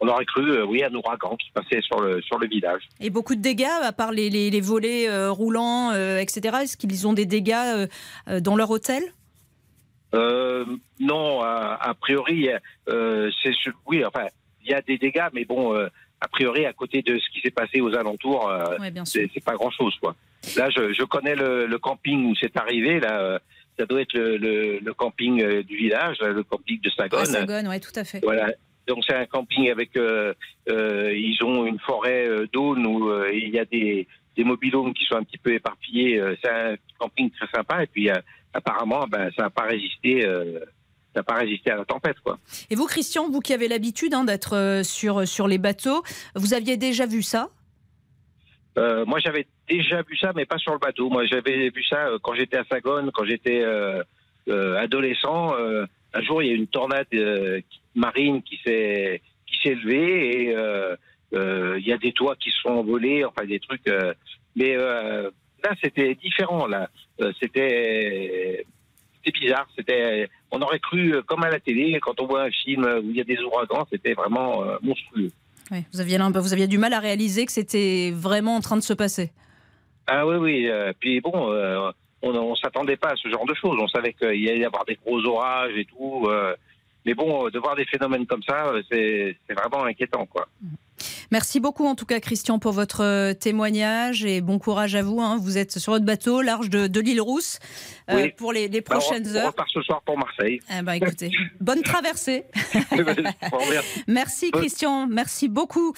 on 0.00 0.06
aurait 0.08 0.24
cru, 0.26 0.48
euh, 0.50 0.64
oui, 0.64 0.84
un 0.84 0.94
ouragan 0.94 1.36
qui 1.36 1.50
passait 1.50 1.80
sur 1.80 2.00
le, 2.00 2.20
sur 2.22 2.38
le 2.38 2.46
village. 2.46 2.82
Et 3.00 3.10
beaucoup 3.10 3.34
de 3.34 3.40
dégâts, 3.40 3.66
à 3.82 3.92
part 3.92 4.12
les, 4.12 4.30
les- 4.30 4.50
les 4.50 4.60
volets 4.60 5.08
euh, 5.08 5.32
roulants, 5.32 5.92
etc. 5.92 6.58
Est-ce 6.62 6.76
qu'ils 6.76 7.06
ont 7.08 7.12
des 7.14 7.26
dégâts 7.26 7.88
dans 8.40 8.54
leur 8.56 8.70
hôtel? 8.70 9.02
Non, 11.00 11.40
a, 11.42 11.78
a 11.80 11.94
priori, 11.94 12.48
c'est 12.86 13.52
oui, 13.86 14.04
enfin, 14.04 14.26
il 14.62 14.70
y 14.70 14.74
a 14.74 14.80
des 14.82 14.98
dégâts, 14.98 15.28
mais 15.32 15.44
bon, 15.44 15.74
a 16.20 16.28
priori, 16.28 16.66
à 16.66 16.72
côté 16.72 17.02
de 17.02 17.18
ce 17.18 17.28
qui 17.30 17.40
s'est 17.40 17.50
passé 17.50 17.80
aux 17.80 17.94
alentours, 17.94 18.50
sûr. 19.04 19.28
c'est 19.34 19.44
pas 19.44 19.54
grand-chose, 19.54 19.94
quoi. 20.00 20.14
Là, 20.56 20.70
je, 20.70 20.92
je 20.92 21.02
connais 21.04 21.34
le, 21.34 21.66
le 21.66 21.78
camping 21.78 22.24
où 22.30 22.34
c'est 22.36 22.56
arrivé. 22.56 23.00
Là, 23.00 23.40
ça 23.78 23.86
doit 23.86 24.00
être 24.02 24.14
le, 24.14 24.36
le- 24.36 24.78
le 24.80 24.94
camping 24.94 25.42
euh, 25.42 25.62
du 25.62 25.76
village, 25.76 26.16
le 26.20 26.42
camping 26.42 26.80
de 26.80 26.90
Sagone. 26.90 27.20
À 27.20 27.24
Sagone, 27.24 27.68
oui, 27.68 27.80
tout 27.80 27.92
à 27.94 28.04
fait. 28.04 28.20
Voilà. 28.22 28.52
Donc 28.86 29.04
c'est 29.06 29.14
un 29.14 29.26
camping 29.26 29.70
avec, 29.70 29.96
euh, 29.96 30.32
euh, 30.70 31.12
ils 31.14 31.38
ont 31.44 31.66
une 31.66 31.78
forêt 31.78 32.26
d'aune 32.52 32.86
où 32.86 33.10
il 33.32 33.50
y 33.50 33.58
a 33.58 33.64
des, 33.66 34.08
des 34.36 34.44
mobilhomes 34.44 34.94
qui 34.94 35.04
sont 35.04 35.16
un 35.16 35.22
petit 35.24 35.36
peu 35.38 35.52
éparpillés. 35.52 36.22
C'est 36.42 36.50
un 36.50 36.76
camping 36.98 37.30
très 37.30 37.46
sympa 37.54 37.82
et 37.82 37.86
puis 37.86 38.08
apparemment, 38.54 39.06
ben, 39.06 39.30
ça 39.36 39.42
n'a 39.44 39.50
pas 39.50 39.64
résisté, 39.64 40.26
ça 41.14 41.22
pas 41.22 41.34
résisté 41.34 41.70
à 41.70 41.76
la 41.76 41.84
tempête, 41.84 42.18
quoi. 42.24 42.38
Et 42.70 42.74
vous, 42.76 42.86
Christian, 42.86 43.28
vous 43.28 43.40
qui 43.40 43.52
avez 43.52 43.68
l'habitude 43.68 44.14
hein, 44.14 44.24
d'être 44.24 44.80
sur, 44.84 45.28
sur 45.28 45.48
les 45.48 45.58
bateaux, 45.58 46.02
vous 46.34 46.54
aviez 46.54 46.76
déjà 46.78 47.04
vu 47.06 47.22
ça? 47.22 47.50
Euh, 48.78 49.04
moi, 49.06 49.18
j'avais 49.18 49.46
déjà 49.68 50.02
vu 50.02 50.16
ça, 50.16 50.32
mais 50.34 50.46
pas 50.46 50.58
sur 50.58 50.72
le 50.72 50.78
bateau. 50.78 51.10
Moi, 51.10 51.26
j'avais 51.26 51.70
vu 51.70 51.82
ça 51.82 52.06
euh, 52.06 52.18
quand 52.22 52.34
j'étais 52.34 52.58
à 52.58 52.64
Sagone, 52.64 53.10
quand 53.12 53.24
j'étais 53.24 53.62
euh, 53.62 54.02
adolescent. 54.78 55.54
Un 56.14 56.22
jour, 56.22 56.42
il 56.42 56.48
y 56.48 56.52
a 56.52 56.54
une 56.54 56.68
tornade 56.68 57.06
marine 57.94 58.42
qui 58.42 58.58
s'est 58.64 59.20
qui 59.46 59.58
s'est 59.62 59.74
levée 59.74 60.48
et 60.48 60.56
il 61.32 61.86
y 61.86 61.92
a 61.92 61.98
des 61.98 62.12
toits 62.12 62.36
qui 62.36 62.50
se 62.50 62.60
sont 62.60 62.70
envolés, 62.70 63.24
enfin 63.24 63.44
des 63.44 63.60
trucs. 63.60 63.86
mais 64.56 64.74
là, 64.76 65.74
c'était 65.82 66.14
différent. 66.14 66.66
Là, 66.66 66.88
c'était 67.40 68.64
c'était 69.22 69.38
bizarre. 69.38 69.68
C'était, 69.76 70.30
on 70.50 70.62
aurait 70.62 70.78
cru 70.78 71.22
comme 71.26 71.42
à 71.42 71.50
la 71.50 71.60
télé 71.60 71.98
quand 72.00 72.18
on 72.20 72.26
voit 72.26 72.44
un 72.44 72.50
film 72.50 72.84
où 73.04 73.10
il 73.10 73.16
y 73.16 73.20
a 73.20 73.24
des 73.24 73.40
ouragans, 73.40 73.86
c'était 73.90 74.14
vraiment 74.14 74.64
monstrueux. 74.80 75.30
Oui, 75.70 75.84
vous, 75.92 76.00
aviez, 76.00 76.18
l'imp- 76.18 76.36
vous 76.36 76.52
aviez 76.52 76.66
du 76.66 76.78
mal 76.78 76.92
à 76.94 77.00
réaliser 77.00 77.44
que 77.46 77.52
c'était 77.52 78.10
vraiment 78.14 78.56
en 78.56 78.60
train 78.60 78.76
de 78.76 78.82
se 78.82 78.94
passer. 78.94 79.32
Ah 80.06 80.26
oui, 80.26 80.36
oui. 80.36 80.68
euh, 80.68 80.92
puis 80.98 81.20
bon, 81.20 81.52
euh, 81.52 81.90
on 82.22 82.50
ne 82.50 82.54
s'attendait 82.56 82.96
pas 82.96 83.10
à 83.10 83.16
ce 83.16 83.28
genre 83.28 83.44
de 83.46 83.54
choses. 83.54 83.76
On 83.80 83.88
savait 83.88 84.12
qu'il 84.14 84.40
y 84.42 84.48
allait 84.48 84.60
y 84.60 84.64
avoir 84.64 84.84
des 84.86 84.96
gros 85.04 85.22
orages 85.26 85.76
et 85.76 85.84
tout. 85.84 86.24
euh, 86.28 86.54
mais 87.04 87.14
bon, 87.14 87.48
de 87.48 87.58
voir 87.58 87.76
des 87.76 87.84
phénomènes 87.84 88.26
comme 88.26 88.42
ça, 88.42 88.72
c'est 88.90 89.36
c'est 89.46 89.54
vraiment 89.54 89.84
inquiétant, 89.84 90.26
quoi. 90.26 90.46
Merci 91.30 91.60
beaucoup 91.60 91.86
en 91.86 91.94
tout 91.94 92.06
cas 92.06 92.20
Christian 92.20 92.58
pour 92.58 92.72
votre 92.72 93.02
euh, 93.02 93.34
témoignage 93.34 94.24
et 94.24 94.40
bon 94.40 94.58
courage 94.58 94.94
à 94.94 95.02
vous. 95.02 95.20
hein. 95.20 95.38
Vous 95.40 95.58
êtes 95.58 95.78
sur 95.78 95.92
votre 95.92 96.04
bateau 96.04 96.42
large 96.42 96.70
de, 96.70 96.86
de 96.86 97.00
l'île 97.00 97.20
Rousse 97.20 97.58
euh, 98.10 98.16
Oui. 98.22 98.32
pour 98.36 98.52
les, 98.52 98.68
les 98.68 98.80
Bah, 98.80 98.96
on- 98.96 98.98
prochaines 98.98 99.28
on, 99.28 99.36
heures. 99.36 99.46
repart 99.48 99.68
ce 99.72 99.82
soir 99.82 100.02
pour 100.04 100.16
Marseille. 100.18 100.60
Eh 100.78 100.82
ben, 100.82 100.92
écoutez, 100.94 101.30
bonne 101.60 101.82
traversée. 101.82 102.44
Merci. 104.06 104.50
Christian, 104.50 105.06
merci 105.06 105.48
beaucoup. 105.48 105.92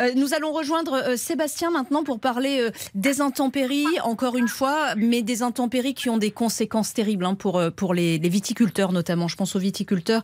Euh, 0.00 0.10
nous 0.16 0.34
allons 0.34 0.52
rejoindre 0.52 0.94
euh, 0.94 1.16
Sébastien 1.16 1.70
maintenant 1.70 2.04
pour 2.04 2.20
parler 2.20 2.68
des 2.94 3.20
intempéries, 3.20 3.86
encore 4.02 4.36
une 4.36 4.48
fois, 4.48 4.94
mais 4.96 5.22
des 5.22 5.42
intempéries 5.42 5.94
qui 5.94 6.10
ont 6.10 6.18
des 6.18 6.30
conséquences 6.30 6.92
terribles 6.92 7.24
hein, 7.24 7.34
pour, 7.34 7.60
pour 7.76 7.94
les, 7.94 8.18
les 8.18 8.28
viticulteurs 8.28 8.92
notamment. 8.92 9.28
Je 9.28 9.36
pense 9.36 9.56
aux 9.56 9.60
viticulteurs 9.60 10.22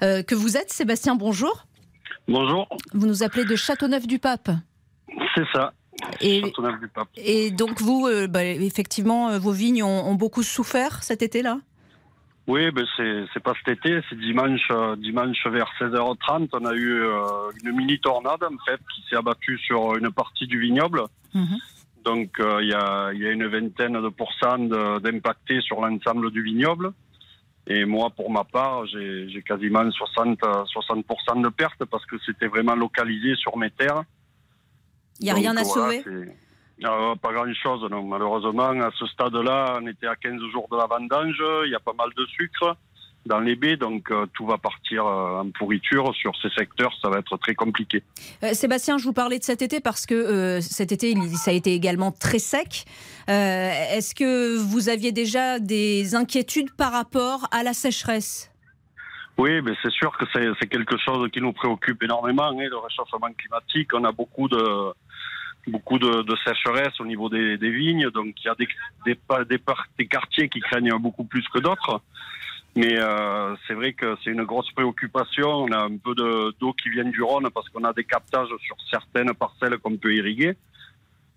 que 0.00 0.34
vous 0.34 0.56
êtes. 0.56 0.72
Sébastien, 0.72 1.14
bonjour. 1.14 1.66
Bonjour, 2.28 2.68
Vous 2.92 3.06
nous 3.06 3.22
appelez 3.22 3.44
de 3.44 3.56
Châteauneuf-du-Pape. 3.56 4.50
c'est 5.34 5.46
ça. 5.52 5.72
Et, 6.20 7.50
donc 7.50 7.80
vous, 7.80 8.06
euh, 8.06 8.26
bah, 8.26 8.44
effectivement, 8.44 9.28
euh, 9.30 9.38
vos 9.38 9.52
vignes 9.52 9.82
ont, 9.82 10.06
ont 10.08 10.14
beaucoup 10.14 10.42
souffert 10.42 11.02
cet 11.02 11.22
été-là? 11.22 11.58
Oui, 12.48 12.70
ben 12.72 12.84
c'est 12.96 13.24
c'est 13.32 13.42
pas 13.42 13.54
cet 13.64 13.78
été, 13.78 14.00
c'est 14.08 14.18
dimanche, 14.18 14.66
euh, 14.72 14.96
dimanche 14.96 15.46
vers 15.46 15.70
16h30. 15.78 16.48
On 16.52 16.64
a 16.64 16.74
eu 16.74 17.02
euh, 17.02 17.50
une 17.62 17.76
mini 17.76 18.00
tornade 18.00 18.42
en 18.42 18.56
fait 18.66 18.80
qui 18.92 19.02
s'est 19.08 19.16
abattue 19.16 19.58
sur 19.58 19.96
une 19.96 20.10
partie 20.10 20.48
du 20.48 20.58
vignoble. 20.58 21.02
Mhm. 21.34 21.58
Donc 22.04 22.40
euh, 22.40 22.58
il 22.60 22.66
y, 22.66 23.22
y 23.22 23.26
a 23.26 23.30
une 23.30 23.46
vingtaine 23.46 23.92
de 23.92 24.08
pourcents 24.08 24.58
d'impactés 24.58 25.60
sur 25.60 25.80
l'ensemble 25.80 26.32
du 26.32 26.42
vignoble. 26.42 26.92
Et 27.66 27.84
moi, 27.84 28.10
pour 28.10 28.30
ma 28.30 28.44
part, 28.44 28.86
j'ai 28.86 29.28
j'ai 29.28 29.42
quasiment 29.42 29.88
60, 29.88 30.38
euh, 30.44 30.64
60% 30.64 31.42
de 31.42 31.48
pertes 31.48 31.84
parce 31.84 32.04
que 32.06 32.16
c'était 32.26 32.48
vraiment 32.48 32.74
localisé 32.74 33.36
sur 33.36 33.56
mes 33.56 33.70
terres. 33.70 34.02
Il 35.20 35.24
n'y 35.24 35.30
a 35.30 35.34
Donc, 35.34 35.42
rien 35.42 35.56
à 35.56 35.62
voilà, 35.62 36.02
sauver 36.02 36.04
Euh, 36.84 37.14
Pas 37.14 37.32
grand-chose, 37.32 37.88
non. 37.88 38.02
Malheureusement, 38.02 38.70
à 38.70 38.90
ce 38.98 39.06
stade-là, 39.06 39.78
on 39.80 39.86
était 39.86 40.08
à 40.08 40.16
15 40.16 40.40
jours 40.50 40.66
de 40.72 40.76
la 40.76 40.86
vendange. 40.86 41.40
Il 41.66 41.70
y 41.70 41.74
a 41.76 41.80
pas 41.80 41.92
mal 41.92 42.10
de 42.16 42.26
sucre 42.26 42.76
dans 43.26 43.40
les 43.40 43.56
baies, 43.56 43.76
donc 43.76 44.10
euh, 44.10 44.26
tout 44.34 44.46
va 44.46 44.58
partir 44.58 45.06
euh, 45.06 45.40
en 45.40 45.50
pourriture. 45.50 46.14
Sur 46.14 46.32
ces 46.40 46.50
secteurs, 46.50 46.92
ça 47.00 47.08
va 47.08 47.18
être 47.18 47.36
très 47.36 47.54
compliqué. 47.54 48.02
Euh, 48.42 48.52
Sébastien, 48.52 48.98
je 48.98 49.04
vous 49.04 49.12
parlais 49.12 49.38
de 49.38 49.44
cet 49.44 49.62
été 49.62 49.80
parce 49.80 50.06
que 50.06 50.60
cet 50.60 50.92
été, 50.92 51.14
ça 51.34 51.50
a 51.50 51.54
été 51.54 51.74
également 51.74 52.12
très 52.12 52.38
sec. 52.38 52.84
Est-ce 53.28 54.14
que 54.14 54.58
vous 54.58 54.88
aviez 54.88 55.12
déjà 55.12 55.58
des 55.58 56.14
inquiétudes 56.14 56.72
par 56.72 56.92
rapport 56.92 57.46
à 57.52 57.62
la 57.62 57.72
sécheresse? 57.72 58.50
Oui, 59.38 59.62
mais 59.62 59.72
c'est 59.82 59.92
sûr 59.92 60.16
que 60.18 60.24
c'est 60.32 60.46
c'est 60.60 60.68
quelque 60.68 60.98
chose 60.98 61.30
qui 61.30 61.40
nous 61.40 61.52
préoccupe 61.52 62.02
énormément, 62.02 62.48
hein, 62.48 62.68
le 62.68 62.76
réchauffement 62.76 63.32
climatique. 63.38 63.94
On 63.94 64.04
a 64.04 64.12
beaucoup 64.12 64.48
de, 64.48 64.92
beaucoup 65.68 65.98
de, 65.98 66.22
de, 66.22 66.36
sécheresse 66.44 67.00
au 67.00 67.06
niveau 67.06 67.28
des, 67.28 67.56
des, 67.56 67.70
vignes, 67.70 68.10
donc 68.10 68.34
il 68.42 68.46
y 68.46 68.48
a 68.48 68.54
des, 68.54 68.68
des, 69.06 69.18
des, 69.48 69.60
des 69.98 70.06
quartiers 70.06 70.48
qui 70.48 70.60
craignent 70.60 70.98
beaucoup 70.98 71.24
plus 71.24 71.46
que 71.48 71.60
d'autres. 71.60 72.02
Mais 72.74 72.98
euh, 72.98 73.54
c'est 73.66 73.74
vrai 73.74 73.92
que 73.92 74.16
c'est 74.24 74.30
une 74.30 74.44
grosse 74.44 74.70
préoccupation. 74.72 75.48
On 75.48 75.72
a 75.72 75.84
un 75.84 75.96
peu 75.96 76.14
d'eau 76.14 76.72
qui 76.72 76.88
vient 76.88 77.04
du 77.04 77.22
Rhône 77.22 77.48
parce 77.50 77.68
qu'on 77.68 77.84
a 77.84 77.92
des 77.92 78.04
captages 78.04 78.48
sur 78.60 78.76
certaines 78.90 79.34
parcelles 79.34 79.78
qu'on 79.78 79.96
peut 79.96 80.14
irriguer. 80.14 80.56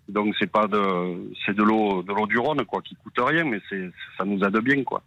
Donc 0.08 0.34
c'est 0.38 0.50
pas 0.50 0.66
de 0.68 1.32
c'est 1.44 1.54
de 1.54 1.62
l'eau 1.62 2.02
de 2.02 2.12
l'eau 2.12 2.26
du 2.26 2.38
Rhône 2.38 2.64
quoi 2.64 2.80
qui 2.80 2.94
coûte 2.94 3.18
rien 3.18 3.44
mais 3.44 3.60
ça 4.16 4.24
nous 4.24 4.40
aide 4.40 4.56
bien 4.58 4.84
quoi. 4.84 5.02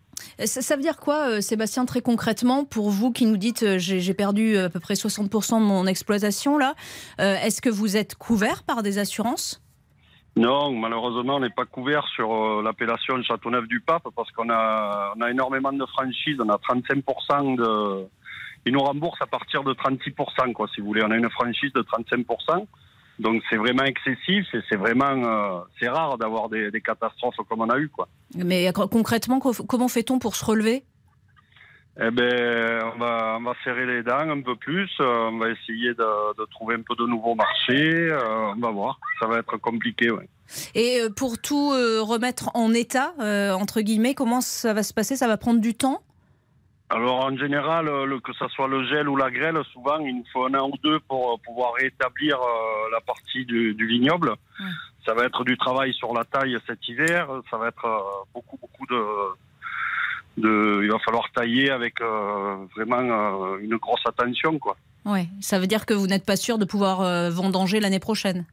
Ça, 0.46 0.62
ça, 0.62 0.76
veut 0.76 0.82
dire 0.82 0.98
quoi 0.98 1.30
euh, 1.30 1.42
Sébastien 1.42 1.86
très 1.86 2.02
concrètement 2.02 2.66
pour 2.66 2.90
vous 2.90 3.12
qui 3.12 3.26
nous 3.26 3.38
dites 3.38 3.64
euh, 3.64 3.78
j'ai 3.80 4.14
perdu 4.14 4.58
à 4.58 4.70
peu 4.70 4.82
près 4.82 4.96
60% 4.96 5.60
de 5.60 5.66
mon 5.66 5.88
exploitation 5.88 6.58
là 6.58 6.76
euh, 7.22 7.36
est-ce 7.36 7.62
que 7.62 7.70
vous 7.70 7.96
êtes 7.96 8.16
couvert 8.16 8.64
par 8.64 8.84
des 8.84 8.98
assurances? 8.98 9.62
Non, 10.40 10.72
malheureusement, 10.72 11.36
on 11.36 11.40
n'est 11.42 11.50
pas 11.50 11.66
couvert 11.66 12.08
sur 12.16 12.62
l'appellation 12.62 13.22
Châteauneuf 13.24 13.68
du 13.68 13.82
Pape 13.82 14.08
parce 14.16 14.32
qu'on 14.32 14.50
a, 14.50 15.14
on 15.18 15.22
a 15.22 15.32
énormément 15.32 15.74
de 15.74 15.86
franchises. 15.86 16.38
On 16.40 16.48
a 16.48 16.56
35% 16.56 17.58
de. 17.58 18.08
Ils 18.66 18.72
nous 18.72 18.80
remboursent 18.80 19.22
à 19.22 19.28
partir 19.28 19.64
de 19.64 19.74
36%, 19.74 20.54
quoi, 20.54 20.68
si 20.74 20.80
vous 20.80 20.88
voulez. 20.88 21.04
On 21.04 21.12
a 21.12 21.18
une 21.18 21.30
franchise 21.30 21.74
de 21.74 21.82
35%. 21.82 22.66
Donc 23.20 23.44
c'est 23.50 23.58
vraiment 23.58 23.84
excessif 23.84 24.46
et 24.54 24.62
c'est 24.70 24.78
vraiment 24.78 25.04
euh, 25.06 25.60
c'est 25.78 25.90
rare 25.90 26.18
d'avoir 26.18 26.48
des, 26.48 26.72
des, 26.72 26.80
catastrophes 26.80 27.36
comme 27.50 27.60
on 27.60 27.70
a 27.70 27.78
eu 27.78 27.90
quoi. 27.90 28.08
Mais 28.34 28.72
concrètement, 28.74 29.42
comment 29.42 29.90
fait-on 29.90 30.20
pour 30.20 30.38
se 30.38 30.46
relever? 30.46 30.86
Eh 32.02 32.12
ben, 32.12 32.84
on 32.94 32.98
va, 32.98 33.38
on 33.40 33.44
va 33.44 33.54
serrer 33.64 33.86
les 33.86 34.04
dents 34.04 34.30
un 34.30 34.42
peu 34.42 34.56
plus. 34.56 34.90
Euh, 35.00 35.30
on 35.32 35.38
va 35.38 35.50
essayer 35.50 35.94
de, 35.94 36.38
de, 36.38 36.46
trouver 36.52 36.76
un 36.76 36.82
peu 36.82 36.96
de 36.96 37.06
nouveaux 37.06 37.36
marchés. 37.36 38.10
Euh, 38.12 38.54
on 38.56 38.60
va 38.60 38.72
voir. 38.72 39.00
Ça 39.20 39.28
va 39.28 39.40
être 39.40 39.58
compliqué. 39.58 40.10
Ouais. 40.12 40.30
Et 40.76 41.02
pour 41.16 41.40
tout 41.40 41.70
remettre 41.70 42.50
en 42.56 42.74
état, 42.74 43.14
entre 43.54 43.82
guillemets, 43.82 44.16
comment 44.16 44.42
ça 44.42 44.74
va 44.74 44.82
se 44.82 44.94
passer? 44.94 45.16
Ça 45.16 45.28
va 45.28 45.38
prendre 45.38 45.62
du 45.62 45.76
temps? 45.76 46.02
Alors 46.92 47.24
en 47.24 47.38
général, 47.38 47.88
euh, 47.88 48.06
le, 48.06 48.20
que 48.20 48.34
ce 48.34 48.48
soit 48.48 48.68
le 48.68 48.84
gel 48.88 49.08
ou 49.08 49.16
la 49.16 49.30
grêle, 49.30 49.60
souvent 49.74 50.00
il 50.00 50.18
nous 50.18 50.26
faut 50.34 50.46
un 50.46 50.56
an 50.56 50.70
ou 50.70 50.78
deux 50.84 51.00
pour 51.02 51.34
euh, 51.34 51.38
pouvoir 51.46 51.74
rétablir 51.74 52.40
euh, 52.42 52.90
la 52.92 53.00
partie 53.00 53.46
du, 53.46 53.76
du 53.76 53.86
vignoble. 53.86 54.34
Ça 55.06 55.14
va 55.14 55.26
être 55.26 55.44
du 55.44 55.56
travail 55.56 55.94
sur 55.94 56.14
la 56.16 56.24
taille 56.24 56.58
cet 56.66 56.88
hiver. 56.88 57.30
Ça 57.52 57.58
va 57.58 57.68
être 57.68 58.26
beaucoup 58.34 58.58
beaucoup 58.58 58.88
de, 58.88 59.06
de, 60.38 60.82
il 60.84 60.92
va 60.92 61.00
falloir 61.00 61.30
tailler 61.32 61.70
avec 61.70 62.02
vraiment 62.76 63.58
une 63.58 63.78
grosse 63.78 64.06
attention 64.06 64.60
quoi. 64.60 64.78
Oui, 65.06 65.28
ça 65.42 65.60
veut 65.60 65.68
dire 65.68 65.86
que 65.86 65.94
vous 65.94 66.08
n'êtes 66.08 66.26
pas 66.26 66.36
sûr 66.36 66.58
de 66.58 66.66
pouvoir 66.66 67.32
vendanger 67.32 67.80
l'année 67.80 68.00
prochaine? 68.00 68.46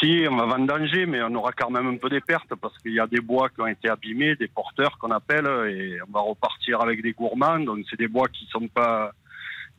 Si, 0.00 0.24
on 0.30 0.36
va 0.36 0.46
vendanger, 0.46 1.06
mais 1.06 1.20
on 1.22 1.34
aura 1.34 1.50
quand 1.52 1.70
même 1.70 1.88
un 1.88 1.96
peu 1.96 2.08
des 2.08 2.20
pertes 2.20 2.54
parce 2.60 2.76
qu'il 2.78 2.92
y 2.92 3.00
a 3.00 3.06
des 3.08 3.20
bois 3.20 3.48
qui 3.48 3.60
ont 3.60 3.66
été 3.66 3.88
abîmés, 3.88 4.36
des 4.36 4.46
porteurs 4.46 4.96
qu'on 4.98 5.10
appelle, 5.10 5.46
et 5.68 5.98
on 6.08 6.12
va 6.12 6.20
repartir 6.20 6.80
avec 6.80 7.02
des 7.02 7.12
gourmands. 7.12 7.58
Donc 7.58 7.84
c'est 7.90 7.98
des 7.98 8.06
bois 8.06 8.28
qui 8.28 8.46
sont 8.46 8.68
pas, 8.68 9.10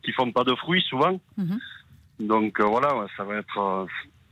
qui 0.02 0.12
font 0.12 0.30
pas 0.30 0.44
de 0.44 0.54
fruits 0.54 0.84
souvent. 0.88 1.18
Mhm. 1.38 1.58
Donc 2.20 2.60
euh, 2.60 2.64
voilà, 2.64 3.06
ça 3.16 3.24
va 3.24 3.36
être, 3.36 3.58
euh, 3.58 3.86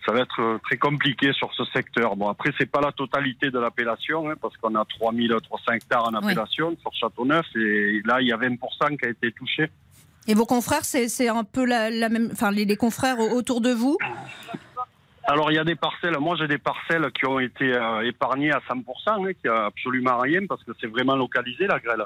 ça 0.08 0.14
va 0.14 0.20
être 0.20 0.58
très 0.64 0.78
compliqué 0.78 1.34
sur 1.34 1.52
ce 1.52 1.64
secteur. 1.66 2.16
Bon 2.16 2.28
après 2.28 2.50
c'est 2.58 2.70
pas 2.70 2.80
la 2.80 2.92
totalité 2.92 3.50
de 3.50 3.58
l'appellation 3.58 4.30
hein, 4.30 4.34
parce 4.40 4.56
qu'on 4.56 4.74
a 4.74 4.84
3300 4.98 5.72
hectares 5.72 6.08
en 6.08 6.14
appellation 6.14 6.74
sur 6.80 6.94
Châteauneuf 6.94 7.44
et 7.54 8.00
là 8.06 8.22
il 8.22 8.28
y 8.28 8.32
a 8.32 8.38
20% 8.38 8.56
qui 8.96 9.04
a 9.04 9.10
été 9.10 9.30
touché. 9.32 9.70
Et 10.26 10.34
vos 10.34 10.46
confrères, 10.46 10.84
c'est 10.84 11.28
un 11.28 11.44
peu 11.44 11.66
la, 11.66 11.90
même, 12.08 12.30
enfin 12.32 12.50
les 12.50 12.76
confrères 12.76 13.18
autour 13.18 13.60
de 13.60 13.70
vous? 13.70 13.98
Alors 15.24 15.52
il 15.52 15.56
y 15.56 15.58
a 15.58 15.64
des 15.64 15.76
parcelles, 15.76 16.16
moi 16.18 16.36
j'ai 16.38 16.48
des 16.48 16.56
parcelles 16.56 17.12
qui 17.12 17.26
ont 17.26 17.38
été 17.38 17.74
euh, 17.74 18.00
épargnées 18.00 18.50
à 18.50 18.60
100%, 18.60 18.82
hein, 19.08 19.32
qui 19.38 19.46
a 19.46 19.66
absolument 19.66 20.16
rien 20.16 20.46
parce 20.48 20.64
que 20.64 20.72
c'est 20.80 20.86
vraiment 20.86 21.16
localisé 21.16 21.66
la 21.66 21.78
grêle. 21.80 22.04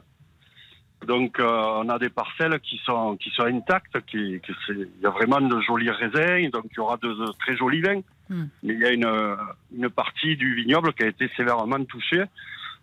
Donc 1.06 1.38
euh, 1.38 1.46
on 1.76 1.88
a 1.88 1.98
des 1.98 2.08
parcelles 2.08 2.60
qui 2.60 2.80
sont 2.84 3.16
qui 3.16 3.30
sont 3.30 3.44
intactes, 3.44 4.00
qui, 4.06 4.40
qui 4.40 4.52
il 4.70 4.88
y 5.02 5.06
a 5.06 5.10
vraiment 5.10 5.40
de 5.40 5.60
jolis 5.60 5.90
raisins, 5.90 6.50
donc 6.50 6.66
il 6.70 6.76
y 6.76 6.80
aura 6.80 6.96
de, 6.96 7.32
très 7.40 7.56
jolis 7.56 7.80
vins. 7.80 8.02
Hmm. 8.28 8.44
Mais 8.62 8.74
il 8.74 8.80
y 8.80 8.84
a 8.84 8.90
une, 8.90 9.36
une 9.76 9.90
partie 9.90 10.36
du 10.36 10.54
vignoble 10.54 10.92
qui 10.94 11.04
a 11.04 11.08
été 11.08 11.28
sévèrement 11.36 11.84
touchée. 11.84 12.24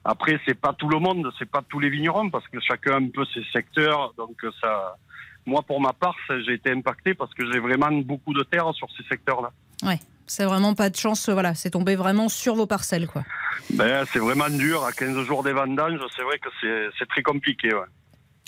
Après 0.04 0.40
c'est 0.46 0.60
pas 0.60 0.74
tout 0.74 0.90
le 0.90 1.00
monde, 1.00 1.32
c'est 1.40 1.50
pas 1.50 1.64
tous 1.68 1.80
les 1.80 1.90
vignerons 1.90 2.30
parce 2.30 2.48
que 2.48 2.60
chacun 2.60 2.94
a 2.94 2.98
un 2.98 3.10
peu 3.10 3.26
ses 3.34 3.44
secteurs, 3.54 4.14
donc 4.18 4.38
ça. 4.62 4.96
Moi 5.46 5.62
pour 5.64 5.80
ma 5.80 5.94
part 5.94 6.16
j'ai 6.46 6.54
été 6.54 6.72
impacté 6.72 7.14
parce 7.14 7.34
que 7.34 7.50
j'ai 7.52 7.60
vraiment 7.60 7.92
beaucoup 7.92 8.34
de 8.34 8.44
terre 8.44 8.74
sur 8.74 8.88
ces 8.98 9.04
secteurs-là. 9.04 9.52
Ouais. 9.84 10.00
C'est 10.30 10.46
vraiment 10.46 10.76
pas 10.76 10.92
de 10.92 10.96
chance, 10.96 11.28
voilà, 11.28 11.56
c'est 11.56 11.72
tombé 11.72 11.96
vraiment 11.96 12.30
sur 12.30 12.54
vos 12.54 12.68
parcelles, 12.68 13.08
quoi. 13.08 13.24
Ben, 13.72 14.06
c'est 14.06 14.20
vraiment 14.20 14.48
dur, 14.48 14.86
à 14.86 14.92
15 14.92 15.26
jours 15.26 15.42
des 15.42 15.54
vendanges, 15.54 16.00
c'est 16.16 16.22
vrai 16.22 16.38
que 16.38 16.50
c'est 17.00 17.08
très 17.08 17.24
compliqué, 17.24 17.74
ouais. 17.74 17.88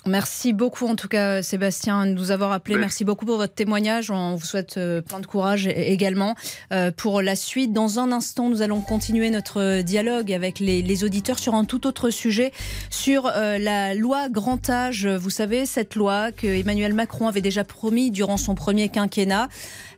Merci 0.08 0.52
beaucoup 0.52 0.88
en 0.88 0.96
tout 0.96 1.08
cas 1.08 1.44
Sébastien 1.44 2.08
de 2.08 2.14
nous 2.14 2.32
avoir 2.32 2.52
appelé. 2.52 2.76
Merci 2.76 3.06
beaucoup 3.06 3.28
pour 3.28 3.38
votre 3.38 3.54
témoignage. 3.54 4.10
On 4.10 4.36
vous 4.36 4.46
souhaite 4.46 4.78
euh, 4.78 5.00
plein 5.02 5.20
de 5.20 5.28
courage 5.28 5.68
également 5.68 6.34
euh, 6.74 6.90
pour 6.92 7.22
la 7.22 7.36
suite. 7.36 7.72
Dans 7.72 8.00
un 8.00 8.12
instant, 8.12 8.50
nous 8.50 8.64
allons 8.64 8.82
continuer 8.82 9.30
notre 9.30 9.82
dialogue 9.82 10.34
avec 10.34 10.60
les, 10.60 11.04
auditeurs 11.04 11.38
sur 11.38 11.54
un 11.54 11.66
tout 11.66 11.86
autre 11.86 12.10
sujet, 12.10 12.52
sur 12.90 13.28
euh, 13.28 13.60
la 13.60 13.94
loi 13.94 14.28
grand 14.30 14.70
âge. 14.72 15.06
Vous 15.06 15.30
savez, 15.30 15.68
cette 15.68 15.94
loi 15.94 16.32
que 16.32 16.48
Emmanuel 16.48 16.94
Macron 16.94 17.28
avait 17.28 17.42
déjà 17.42 17.64
promis 17.64 18.10
durant 18.10 18.38
son 18.38 18.56
premier 18.56 18.90
quinquennat. 18.90 19.50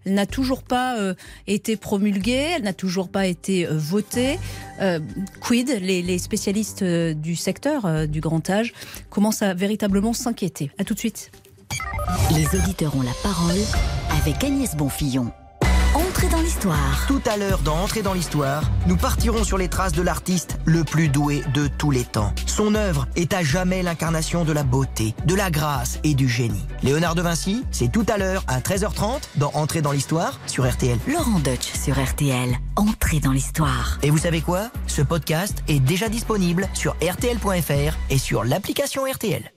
Elle 0.06 0.16
n'a 0.16 0.26
toujours 0.26 0.64
pas 0.64 0.98
euh, 1.00 1.14
été 1.48 1.78
promulguée, 1.78 2.54
elle 2.56 2.64
n'a 2.64 2.74
toujours 2.74 3.10
pas 3.10 3.28
été 3.28 3.66
euh, 3.68 3.78
votée. 3.78 4.40
Euh, 4.82 5.00
quid 5.40 5.70
les, 5.82 6.18
spécialistes 6.18 6.84
du 6.84 7.36
secteur 7.36 8.08
du 8.08 8.22
grand 8.22 8.50
âge 8.50 8.74
commencent 9.10 9.42
à 9.42 9.54
véritablement 9.54 10.14
s'inquiéter. 10.14 10.72
À 10.78 10.84
tout 10.84 10.94
de 10.94 11.00
suite. 11.00 11.32
Les 12.32 12.46
auditeurs 12.58 12.96
ont 12.96 13.02
la 13.02 13.14
parole 13.24 13.60
avec 14.22 14.44
Agnès 14.44 14.76
Bonfillon 14.76 15.32
l'histoire. 16.64 17.08
Tout 17.08 17.22
à 17.26 17.38
l'heure, 17.38 17.60
dans 17.60 17.84
Entrer 17.84 18.02
dans 18.02 18.14
l'histoire, 18.14 18.64
nous 18.88 18.96
partirons 18.96 19.44
sur 19.44 19.58
les 19.58 19.68
traces 19.68 19.92
de 19.92 20.02
l'artiste 20.02 20.58
le 20.66 20.84
plus 20.84 21.10
doué 21.10 21.44
de 21.54 21.68
tous 21.68 21.92
les 21.92 22.06
temps. 22.06 22.34
Son 22.46 22.76
œuvre 22.76 23.08
est 23.16 23.34
à 23.34 23.44
jamais 23.44 23.84
l'incarnation 23.84 24.46
de 24.46 24.54
la 24.54 24.64
beauté, 24.64 25.14
de 25.26 25.36
la 25.36 25.52
grâce 25.52 26.00
et 26.04 26.14
du 26.14 26.30
génie. 26.30 26.66
Léonard 26.82 27.16
de 27.16 27.22
Vinci, 27.22 27.66
c'est 27.72 27.92
tout 27.92 28.06
à 28.08 28.18
l'heure 28.18 28.44
à 28.48 28.60
13h30 28.60 29.24
dans 29.36 29.52
Entrer 29.54 29.82
dans 29.82 29.92
l'histoire 29.92 30.40
sur 30.48 30.70
RTL. 30.70 30.98
Laurent 31.08 31.40
Deutsch 31.40 31.74
sur 31.74 32.02
RTL. 32.02 32.56
Entrer 32.78 33.20
dans 33.20 33.32
l'histoire. 33.32 34.00
Et 34.02 34.10
vous 34.10 34.18
savez 34.18 34.42
quoi? 34.42 34.70
Ce 34.88 35.02
podcast 35.02 35.64
est 35.68 35.80
déjà 35.80 36.08
disponible 36.08 36.70
sur 36.74 36.96
rtl.fr 37.02 37.98
et 38.10 38.18
sur 38.18 38.44
l'application 38.44 39.04
RTL. 39.12 39.52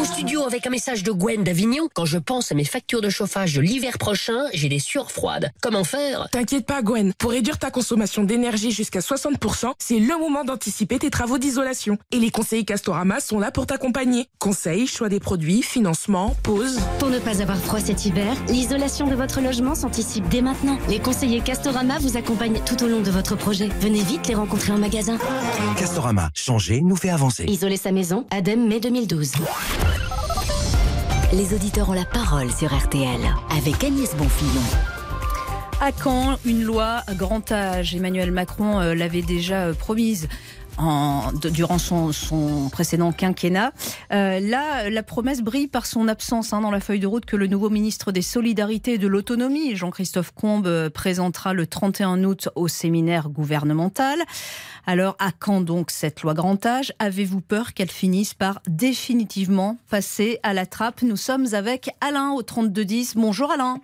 Au 0.00 0.04
studio 0.04 0.44
avec 0.44 0.66
un 0.68 0.70
message 0.70 1.02
de 1.02 1.10
Gwen 1.10 1.42
d'Avignon. 1.42 1.88
Quand 1.94 2.04
je 2.04 2.18
pense 2.18 2.52
à 2.52 2.54
mes 2.54 2.64
factures 2.64 3.00
de 3.00 3.10
chauffage 3.10 3.54
de 3.54 3.60
l'hiver 3.60 3.98
prochain, 3.98 4.44
j'ai 4.54 4.68
des 4.68 4.78
sueurs 4.78 5.10
froides. 5.10 5.50
Comment 5.60 5.82
faire? 5.82 6.28
T'inquiète 6.30 6.64
pas 6.64 6.80
Gwen, 6.80 7.12
pour 7.18 7.32
réduire 7.32 7.58
ta 7.58 7.72
consommation 7.72 8.22
d'énergie 8.22 8.70
jusqu'à 8.70 9.00
60%, 9.00 9.72
c'est 9.78 9.98
le 9.98 10.16
moment 10.18 10.44
d'anticiper 10.44 11.00
tes 11.00 11.10
travaux 11.10 11.38
d'isolation. 11.38 11.98
Et 12.12 12.18
les 12.18 12.30
conseillers 12.30 12.64
Castorama 12.64 13.18
sont 13.18 13.40
là 13.40 13.50
pour 13.50 13.66
t'accompagner. 13.66 14.28
Conseils, 14.38 14.86
choix 14.86 15.08
des 15.08 15.20
produits, 15.20 15.62
financement, 15.62 16.36
pause. 16.44 16.78
Pour 17.00 17.08
ne 17.08 17.18
pas 17.18 17.42
avoir 17.42 17.58
froid 17.58 17.80
cet 17.80 18.06
hiver, 18.06 18.36
l'isolation 18.48 19.08
de 19.08 19.16
votre 19.16 19.40
logement 19.40 19.74
s'anticipe 19.74 20.28
dès 20.28 20.42
maintenant. 20.42 20.78
Les 20.88 21.00
conseillers 21.00 21.40
Castorama 21.40 21.98
vous 21.98 22.16
accompagnent 22.16 22.60
tout 22.64 22.82
au 22.84 22.86
long 22.86 23.00
de 23.00 23.10
votre 23.10 23.36
projet. 23.36 23.68
Venez 23.80 24.02
vite 24.02 24.28
les 24.28 24.34
rencontrer 24.34 24.72
en 24.72 24.78
magasin. 24.78 25.18
Castorama, 25.76 26.30
changer 26.34 26.80
nous 26.80 26.96
fait 26.96 27.10
avancer. 27.10 27.44
Isoler 27.44 27.76
sa 27.76 27.90
maison, 27.90 28.24
ADEME 28.30 28.68
mai 28.68 28.78
2012. 28.78 29.31
Les 31.32 31.54
auditeurs 31.54 31.88
ont 31.88 31.94
la 31.94 32.04
parole 32.04 32.50
sur 32.52 32.76
RTL 32.76 33.20
avec 33.56 33.82
Agnès 33.82 34.14
Bonfillon. 34.16 34.62
À 35.80 35.90
quand 35.90 36.38
une 36.44 36.62
loi 36.62 37.02
grand 37.16 37.50
âge. 37.50 37.94
Emmanuel 37.94 38.30
Macron 38.30 38.80
euh, 38.80 38.94
l'avait 38.94 39.22
déjà 39.22 39.68
euh, 39.68 39.74
promise 39.74 40.28
en, 40.78 41.32
durant 41.32 41.78
son, 41.78 42.12
précédent 42.70 43.12
quinquennat. 43.12 43.72
Euh, 44.12 44.40
là, 44.40 44.90
la 44.90 45.02
promesse 45.02 45.42
brille 45.42 45.68
par 45.68 45.86
son 45.86 46.08
absence 46.08 46.52
hein, 46.52 46.60
dans 46.60 46.70
la 46.70 46.80
feuille 46.80 47.00
de 47.00 47.06
route 47.06 47.24
que 47.24 47.36
le 47.36 47.46
nouveau 47.46 47.70
ministre 47.70 48.12
des 48.12 48.22
Solidarités 48.22 48.94
et 48.94 48.98
de 48.98 49.06
l'Autonomie, 49.06 49.76
Jean-Christophe 49.76 50.32
Combe, 50.32 50.66
euh, 50.66 50.90
présentera 50.90 51.52
le 51.52 51.66
31 51.66 52.24
août 52.24 52.48
au 52.54 52.68
séminaire 52.68 53.28
gouvernemental. 53.28 54.18
Alors, 54.86 55.16
à 55.18 55.30
quand 55.30 55.60
donc 55.60 55.90
cette 55.90 56.22
loi 56.22 56.34
grand 56.34 56.64
âge? 56.66 56.92
Avez-vous 56.98 57.40
peur 57.40 57.72
qu'elle 57.74 57.90
finisse 57.90 58.34
par 58.34 58.60
définitivement 58.66 59.76
passer 59.90 60.38
à 60.42 60.54
la 60.54 60.66
trappe? 60.66 61.02
Nous 61.02 61.16
sommes 61.16 61.46
avec 61.52 61.90
Alain 62.00 62.32
au 62.32 62.42
3210. 62.42 63.14
Bonjour 63.16 63.52
Alain. 63.52 63.78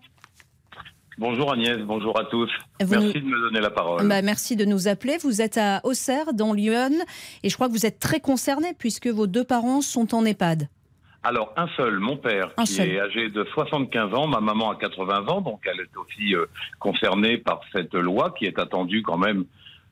Bonjour 1.19 1.53
Agnès, 1.53 1.79
bonjour 1.79 2.17
à 2.17 2.25
tous. 2.27 2.49
merci 2.79 3.21
de 3.21 3.27
me 3.27 3.41
donner 3.41 3.61
la 3.61 3.71
parole. 3.71 4.07
Bah, 4.07 4.23
merci 4.23 4.55
de 4.55 4.65
nous 4.65 4.87
appeler. 4.87 5.17
Vous 5.21 5.43
êtes 5.43 5.59
à 5.59 5.81
Auxerre, 5.83 6.33
dans 6.33 6.53
Lyon, 6.53 6.93
et 7.43 7.49
je 7.49 7.55
crois 7.57 7.67
que 7.67 7.73
vous 7.73 7.87
êtes 7.87 7.99
très 7.99 8.21
concerné 8.21 8.69
puisque 8.79 9.09
vos 9.09 9.27
deux 9.27 9.43
parents 9.43 9.81
sont 9.81 10.15
en 10.15 10.25
EHPAD. 10.25 10.69
Alors, 11.25 11.53
un 11.57 11.67
seul, 11.77 11.99
mon 11.99 12.17
père, 12.17 12.55
qui 12.65 12.81
est 12.81 13.01
âgé 13.01 13.31
de 13.31 13.45
75 13.53 14.15
ans, 14.15 14.29
ma 14.29 14.41
maman 14.41 14.71
a 14.71 14.77
80 14.77 15.27
ans, 15.27 15.41
donc 15.41 15.61
elle 15.65 15.81
est 15.81 15.97
aussi 15.97 16.37
euh, 16.37 16.47
concernée 16.79 17.37
par 17.37 17.63
cette 17.73 17.95
loi 17.95 18.33
qui 18.39 18.45
est 18.45 18.59
attendue 18.61 19.03
quand 19.03 19.19
même 19.19 19.45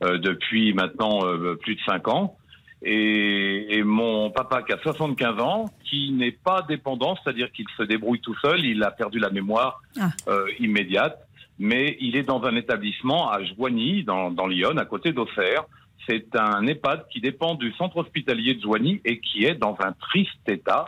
euh, 0.05 0.19
depuis 0.19 0.75
maintenant 0.75 1.27
euh, 1.27 1.57
plus 1.57 1.75
de 1.75 1.81
5 1.87 2.07
ans. 2.07 2.37
Et, 2.83 3.83
mon 3.85 4.31
papa 4.31 4.63
qui 4.63 4.73
a 4.73 4.79
75 4.79 5.41
ans, 5.41 5.67
qui 5.85 6.13
n'est 6.13 6.33
pas 6.33 6.63
dépendant, 6.63 7.17
c'est-à-dire 7.17 7.51
qu'il 7.53 7.67
se 7.77 7.83
débrouille 7.83 8.21
tout 8.21 8.37
seul, 8.43 8.65
il 8.65 8.83
a 8.83 8.91
perdu 8.91 9.19
la 9.19 9.31
mémoire 9.31 9.81
ah. 9.99 10.11
immédiate, 10.59 11.19
mais 11.59 11.97
il 12.01 12.17
est 12.17 12.23
dans 12.23 12.43
un 12.45 12.57
établissement 12.57 13.31
à 13.31 13.43
Joigny, 13.43 14.05
dans, 14.05 14.31
dans 14.31 14.47
Lyon, 14.47 14.77
à 14.77 14.85
côté 14.85 15.13
d'Auxerre. 15.13 15.65
C'est 16.09 16.37
un 16.37 16.67
EHPAD 16.67 17.07
qui 17.11 17.21
dépend 17.21 17.55
du 17.55 17.73
centre 17.73 17.97
hospitalier 17.97 18.55
de 18.55 18.61
Joigny 18.61 19.01
et 19.05 19.19
qui 19.19 19.45
est 19.45 19.55
dans 19.55 19.77
un 19.81 19.93
triste 19.93 20.49
état. 20.49 20.87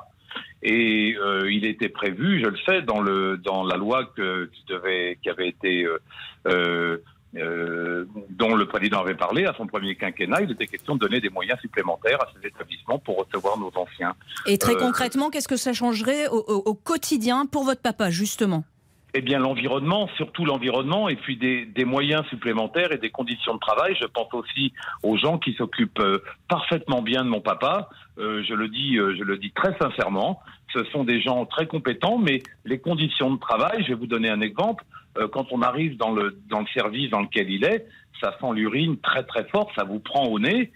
Et 0.63 1.17
euh, 1.17 1.51
il 1.51 1.65
était 1.65 1.89
prévu, 1.89 2.41
je 2.41 2.49
le 2.49 2.57
sais, 2.67 2.83
dans 2.83 3.01
le 3.01 3.37
dans 3.37 3.65
la 3.65 3.77
loi 3.77 4.05
que, 4.17 4.47
qui 4.47 4.65
devait, 4.69 5.19
qui 5.23 5.31
avait 5.31 5.49
été 5.49 5.87
euh, 6.47 6.99
euh, 7.37 7.41
euh, 7.41 8.07
dont 8.31 8.55
le 8.55 8.67
président 8.67 9.01
avait 9.01 9.15
parlé 9.15 9.45
à 9.45 9.55
son 9.55 9.67
premier 9.67 9.95
quinquennat, 9.97 10.43
il 10.43 10.51
était 10.51 10.67
question 10.67 10.95
de 10.95 11.01
donner 11.01 11.21
des 11.21 11.29
moyens 11.29 11.61
supplémentaires 11.61 12.19
à 12.23 12.29
ces 12.35 12.49
établissements 12.49 12.99
pour 12.99 13.19
recevoir 13.19 13.59
nos 13.59 13.73
anciens. 13.75 14.15
Et 14.47 14.59
très 14.59 14.77
concrètement, 14.77 15.31
qu'est-ce 15.31 15.49
que 15.49 15.57
ça 15.57 15.73
changerait 15.73 16.29
au, 16.29 16.39
au 16.39 16.75
quotidien 16.75 17.47
pour 17.47 17.65
votre 17.65 17.83
papa, 17.83 18.11
justement? 18.11 18.65
Eh 19.15 19.23
bien, 19.23 19.39
l'environnement, 19.39 20.09
surtout 20.17 20.45
l'environnement, 20.45 21.09
et 21.09 21.17
puis 21.17 21.39
des, 21.39 21.65
des, 21.65 21.87
moyens 21.87 22.27
supplémentaires 22.27 22.93
et 22.93 22.99
des 22.99 23.09
conditions 23.09 23.55
de 23.55 23.59
travail. 23.59 23.97
Je 23.99 24.07
pense 24.07 24.33
aussi 24.35 24.75
aux 25.03 25.17
gens 25.17 25.39
qui 25.39 25.55
s'occupent 25.55 25.99
euh, 26.01 26.23
parfaitement 26.49 27.01
bien 27.01 27.25
de 27.25 27.31
mon 27.31 27.41
papa. 27.41 27.89
Euh, 28.19 28.43
je 28.47 28.53
le 28.53 28.69
dis, 28.69 28.99
euh, 28.99 29.17
je 29.17 29.25
le 29.25 29.39
dis 29.39 29.51
très 29.53 29.75
sincèrement. 29.79 30.41
Ce 30.73 30.85
sont 30.85 31.05
des 31.05 31.21
gens 31.21 31.47
très 31.47 31.67
compétents, 31.67 32.19
mais 32.19 32.43
les 32.65 32.79
conditions 32.79 33.33
de 33.33 33.39
travail. 33.39 33.83
Je 33.83 33.89
vais 33.89 33.95
vous 33.95 34.07
donner 34.07 34.29
un 34.29 34.41
exemple. 34.41 34.85
quand 35.33 35.47
on 35.51 35.63
arrive 35.63 35.97
dans 35.97 36.13
le 36.13 36.39
dans 36.49 36.61
le 36.61 36.67
service 36.75 37.11
dans 37.11 37.23
lequel 37.23 37.51
il 37.51 37.65
est, 37.65 37.87
ça 38.21 38.37
sent 38.41 38.53
l'urine 38.55 38.99
très 38.99 39.25
très 39.25 39.45
fort. 39.45 39.71
Ça 39.77 39.85
vous 39.85 39.99
prend 39.99 40.25
au 40.27 40.39
nez. 40.39 40.71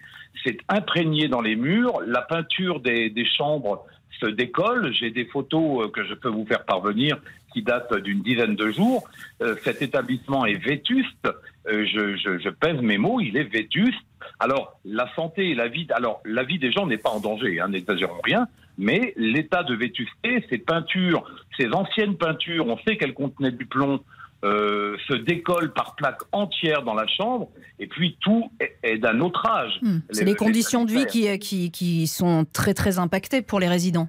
C'est 0.44 0.58
imprégné 0.68 1.28
dans 1.28 1.42
les 1.42 1.56
murs. 1.56 2.00
La 2.06 2.22
peinture 2.22 2.80
des, 2.80 3.10
des 3.10 3.26
chambres 3.26 3.84
se 4.20 4.26
décolle. 4.26 4.92
J'ai 4.94 5.10
des 5.10 5.26
photos 5.26 5.90
que 5.92 6.04
je 6.04 6.14
peux 6.14 6.28
vous 6.28 6.46
faire 6.46 6.64
parvenir 6.64 7.18
qui 7.52 7.62
date 7.62 7.94
d'une 7.98 8.22
dizaine 8.22 8.56
de 8.56 8.70
jours. 8.70 9.04
Euh, 9.42 9.56
cet 9.62 9.82
établissement 9.82 10.46
est 10.46 10.62
vétuste. 10.62 11.28
Euh, 11.68 11.84
je, 11.86 12.16
je, 12.16 12.48
pèse 12.48 12.80
mes 12.80 12.98
mots, 12.98 13.20
il 13.20 13.36
est 13.36 13.44
vétuste. 13.44 14.00
Alors, 14.40 14.78
la 14.84 15.12
santé 15.14 15.50
et 15.50 15.54
la 15.54 15.68
vie, 15.68 15.86
alors 15.94 16.20
la 16.24 16.42
vie 16.42 16.58
des 16.58 16.72
gens 16.72 16.86
n'est 16.86 16.98
pas 16.98 17.10
en 17.10 17.20
danger, 17.20 17.60
hein, 17.60 17.68
n'exagérons 17.68 18.20
rien, 18.24 18.46
mais 18.78 19.12
l'état 19.16 19.62
de 19.62 19.74
vétusté, 19.74 20.44
ces 20.50 20.58
peintures, 20.58 21.24
ces 21.58 21.68
anciennes 21.72 22.16
peintures, 22.16 22.66
on 22.66 22.78
sait 22.78 22.96
qu'elles 22.96 23.14
contenaient 23.14 23.52
du 23.52 23.66
plomb, 23.66 24.00
euh, 24.44 24.96
se 25.06 25.14
décollent 25.14 25.72
par 25.72 25.94
plaques 25.94 26.22
entières 26.32 26.82
dans 26.82 26.94
la 26.94 27.06
chambre, 27.06 27.48
et 27.78 27.86
puis 27.86 28.16
tout 28.20 28.50
est, 28.82 28.98
d'un 28.98 29.20
autre 29.20 29.46
âge. 29.46 29.78
Hmm. 29.82 29.98
C'est 30.10 30.24
les, 30.24 30.34
conditions 30.34 30.84
de 30.84 30.90
vie 30.90 31.06
qui, 31.06 31.38
qui, 31.38 31.70
qui 31.70 32.06
sont 32.06 32.44
très 32.52 32.74
très 32.74 32.98
impactées 32.98 33.42
pour 33.42 33.60
les 33.60 33.68
résidents. 33.68 34.08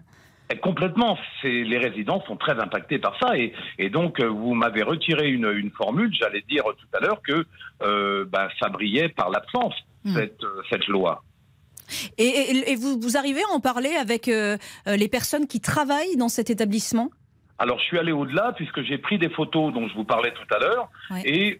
Complètement. 0.61 1.17
Les 1.43 1.77
résidents 1.77 2.21
sont 2.27 2.35
très 2.35 2.59
impactés 2.59 2.99
par 2.99 3.17
ça. 3.19 3.33
Et, 3.37 3.89
donc, 3.89 4.19
euh, 4.19 4.27
vous 4.27 4.53
m'avez 4.53 4.83
retiré 4.83 5.29
une, 5.29 5.71
formule. 5.71 6.13
J'allais 6.13 6.43
dire 6.49 6.63
tout 6.63 6.97
à 6.97 6.99
l'heure 6.99 7.21
que 7.21 7.45
euh, 7.81 8.25
ben, 8.25 8.47
ça 8.61 8.69
brillait 8.69 9.09
par 9.09 9.29
l'absence, 9.29 9.73
hmm. 10.05 10.13
cette, 10.13 10.43
euh, 10.43 10.61
cette 10.69 10.87
loi. 10.87 11.23
Et, 12.17 12.75
vous, 12.75 12.99
vous, 12.99 13.17
arrivez 13.17 13.41
à 13.43 13.53
en 13.53 13.59
parler 13.59 13.93
avec 13.95 14.27
les 14.27 15.07
personnes 15.09 15.47
qui 15.47 15.59
travaillent 15.59 16.15
dans 16.15 16.29
cet 16.29 16.49
établissement? 16.49 17.09
Alors 17.59 17.77
je 17.77 17.83
suis 17.83 17.99
allé 17.99 18.13
au-delà 18.13 18.53
puisque 18.55 18.81
j'ai 18.83 18.97
pris 18.97 19.19
des 19.19 19.29
photos 19.29 19.73
dont 19.73 19.87
je 19.89 19.93
vous 19.93 20.05
parlais 20.05 20.31
tout 20.31 20.55
à 20.55 20.59
l'heure 20.59 20.89
et 21.25 21.59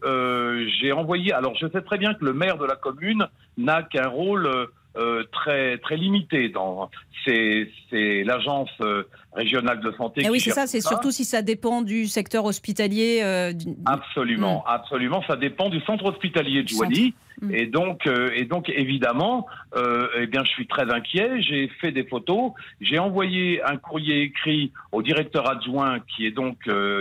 j'ai 0.80 0.94
envoyé. 0.94 1.34
Alors 1.34 1.56
je 1.56 1.68
sais 1.68 1.82
très 1.82 1.98
bien 1.98 2.14
que 2.14 2.24
le 2.24 2.34
maire 2.34 2.58
de 2.58 2.66
la 2.66 2.78
commune 2.78 3.28
n'a 3.58 3.84
qu'un 3.84 4.08
rôle 4.08 4.70
euh, 4.96 5.24
très 5.32 5.80
très 5.80 5.98
limité 5.98 6.50
dans 6.50 6.92
c'est 7.26 8.24
l'agence 8.24 8.70
euh, 8.82 9.04
régionale 9.34 9.80
de 9.80 9.92
santé. 9.94 10.22
Eh 10.24 10.30
oui, 10.30 10.40
c'est 10.40 10.52
ça. 10.52 10.68
C'est 10.68 10.82
surtout 10.82 11.10
si 11.10 11.26
ça 11.26 11.42
dépend 11.42 11.82
du 11.82 12.06
secteur 12.06 12.46
hospitalier. 12.46 13.22
Euh, 13.24 13.54
absolument, 13.86 14.60
hmm. 14.60 14.70
absolument. 14.70 15.24
Ça 15.26 15.36
dépend 15.36 15.70
du 15.70 15.80
centre 15.82 16.06
hospitalier 16.06 16.62
de 16.62 16.68
Joigny. 16.68 17.16
Hmm. 17.42 17.54
Et 17.54 17.66
donc, 17.66 18.08
et 18.08 18.46
donc 18.46 18.70
évidemment, 18.70 19.48
eh 19.76 20.28
bien, 20.28 20.44
je 20.44 20.50
suis 20.50 20.68
très 20.68 20.90
inquiet. 20.92 21.42
J'ai 21.42 21.68
fait 21.82 21.92
des 21.92 22.04
photos. 22.04 22.52
J'ai 22.82 23.00
envoyé 23.00 23.62
un 23.64 23.78
courrier 23.78 24.22
écrit 24.22 24.72
au 24.92 25.02
directeur 25.02 25.50
adjoint 25.50 26.00
qui 26.00 26.26
est 26.26 26.32
donc 26.32 26.58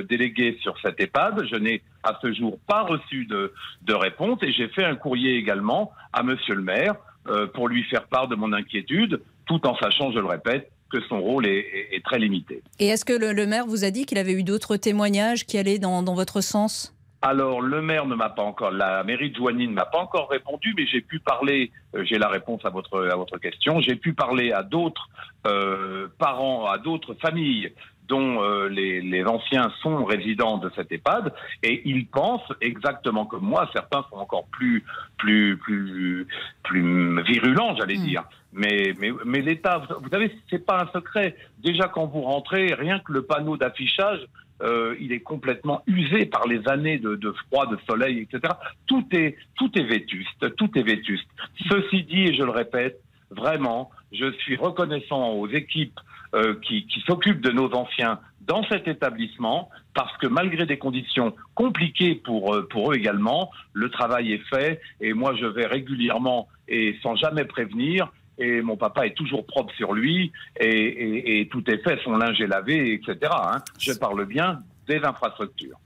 délégué 0.08 0.58
sur 0.62 0.74
cette 0.80 1.00
EHPAD. 1.00 1.46
Je 1.50 1.56
n'ai 1.56 1.82
à 2.02 2.18
ce 2.20 2.32
jour 2.32 2.58
pas 2.66 2.82
reçu 2.82 3.26
de, 3.26 3.52
de 3.82 3.94
réponse 3.94 4.38
et 4.42 4.52
j'ai 4.52 4.68
fait 4.68 4.84
un 4.84 4.96
courrier 4.96 5.36
également 5.36 5.92
à 6.12 6.22
Monsieur 6.22 6.54
le 6.54 6.62
maire 6.62 6.94
euh, 7.28 7.46
pour 7.46 7.68
lui 7.68 7.84
faire 7.84 8.08
part 8.08 8.26
de 8.26 8.34
mon 8.34 8.52
inquiétude, 8.52 9.22
tout 9.46 9.64
en 9.64 9.76
sachant, 9.76 10.10
je 10.10 10.18
le 10.18 10.26
répète, 10.26 10.70
que 10.90 11.00
son 11.08 11.20
rôle 11.20 11.46
est, 11.46 12.02
très 12.04 12.18
limité. 12.18 12.62
Et 12.80 12.88
est-ce 12.88 13.04
que 13.04 13.12
le, 13.12 13.46
maire 13.46 13.64
vous 13.66 13.84
a 13.84 13.90
dit 13.90 14.06
qu'il 14.06 14.18
avait 14.18 14.32
eu 14.32 14.42
d'autres 14.42 14.76
témoignages 14.76 15.46
qui 15.46 15.56
allaient 15.56 15.78
dans, 15.78 16.02
votre 16.02 16.40
sens? 16.40 16.94
Alors, 17.22 17.62
le 17.62 17.80
maire 17.80 18.06
ne 18.06 18.16
m'a 18.16 18.30
pas 18.30 18.42
encore, 18.42 18.72
la 18.72 19.04
mairie 19.04 19.30
de 19.30 19.36
Joigny 19.36 19.68
ne 19.68 19.72
m'a 19.72 19.84
pas 19.84 19.98
encore 19.98 20.28
répondu, 20.28 20.74
mais 20.76 20.86
j'ai 20.86 21.00
pu 21.00 21.20
parler, 21.20 21.70
euh, 21.94 22.04
j'ai 22.04 22.18
la 22.18 22.28
réponse 22.28 22.64
à 22.64 22.70
votre, 22.70 23.08
à 23.08 23.14
votre 23.14 23.38
question, 23.38 23.80
j'ai 23.80 23.94
pu 23.94 24.12
parler 24.12 24.50
à 24.50 24.64
d'autres 24.64 25.08
euh, 25.46 26.08
parents, 26.18 26.66
à 26.66 26.78
d'autres 26.78 27.14
familles 27.14 27.72
dont 28.08 28.42
euh, 28.42 28.68
les, 28.68 29.00
les, 29.00 29.24
anciens 29.24 29.72
sont 29.82 30.04
résidents 30.04 30.58
de 30.58 30.70
cette 30.74 30.90
EHPAD 30.90 31.32
et 31.62 31.82
ils 31.88 32.06
pensent 32.06 32.52
exactement 32.60 33.24
comme 33.24 33.44
moi. 33.44 33.70
Certains 33.72 34.04
sont 34.10 34.16
encore 34.16 34.46
plus 34.50 34.84
plus 35.16 35.56
plus 35.56 36.26
plus 36.64 37.22
virulents, 37.22 37.76
j'allais 37.76 37.96
hmm. 37.96 38.04
dire. 38.04 38.24
Mais 38.52 38.94
mais 38.98 39.12
mais 39.24 39.40
l'État, 39.40 39.82
vous 40.00 40.08
savez, 40.10 40.36
c'est 40.50 40.66
pas 40.66 40.82
un 40.82 40.92
secret. 40.92 41.36
Déjà 41.62 41.88
quand 41.88 42.06
vous 42.06 42.22
rentrez, 42.22 42.74
rien 42.74 42.98
que 42.98 43.12
le 43.12 43.22
panneau 43.22 43.56
d'affichage. 43.56 44.26
Euh, 44.62 44.94
il 45.00 45.12
est 45.12 45.20
complètement 45.20 45.82
usé 45.86 46.26
par 46.26 46.46
les 46.46 46.66
années 46.68 46.98
de, 46.98 47.34
froid, 47.46 47.66
de 47.66 47.76
soleil, 47.88 48.20
etc. 48.20 48.54
Tout 48.86 49.04
est, 49.12 49.36
tout 49.56 49.70
est 49.76 49.82
vétuste, 49.82 50.54
tout 50.56 50.70
est 50.76 50.82
vétuste. 50.82 51.28
Ceci 51.68 52.04
dit, 52.04 52.22
et 52.22 52.34
je 52.34 52.42
le 52.42 52.50
répète, 52.50 53.00
vraiment, 53.30 53.90
je 54.12 54.30
suis 54.32 54.56
reconnaissant 54.56 55.32
aux 55.32 55.48
équipes 55.48 55.98
euh, 56.34 56.54
qui, 56.62 56.86
qui 56.86 57.00
s'occupent 57.00 57.40
de 57.40 57.50
nos 57.50 57.72
anciens 57.72 58.20
dans 58.46 58.64
cet 58.64 58.88
établissement 58.88 59.68
parce 59.94 60.16
que 60.18 60.26
malgré 60.26 60.66
des 60.66 60.78
conditions 60.78 61.34
compliquées 61.54 62.14
pour, 62.14 62.54
euh, 62.54 62.66
pour 62.68 62.92
eux 62.92 62.96
également, 62.96 63.50
le 63.72 63.90
travail 63.90 64.32
est 64.32 64.48
fait 64.48 64.80
et 65.00 65.12
moi 65.12 65.34
je 65.34 65.46
vais 65.46 65.66
régulièrement 65.66 66.48
et 66.68 66.96
sans 67.02 67.16
jamais 67.16 67.44
prévenir 67.44 68.10
et 68.38 68.62
mon 68.62 68.76
papa 68.76 69.06
est 69.06 69.14
toujours 69.14 69.46
propre 69.46 69.72
sur 69.74 69.92
lui 69.92 70.32
et, 70.58 70.66
et, 70.66 71.40
et 71.40 71.48
tout 71.48 71.62
est 71.70 71.78
fait, 71.78 71.98
son 72.04 72.12
linge 72.16 72.40
est 72.40 72.46
lavé, 72.46 72.94
etc. 72.94 73.32
Hein. 73.32 73.62
Je 73.78 73.92
parle 73.92 74.24
bien 74.26 74.58
des 74.88 75.00
infrastructures. 75.04 75.78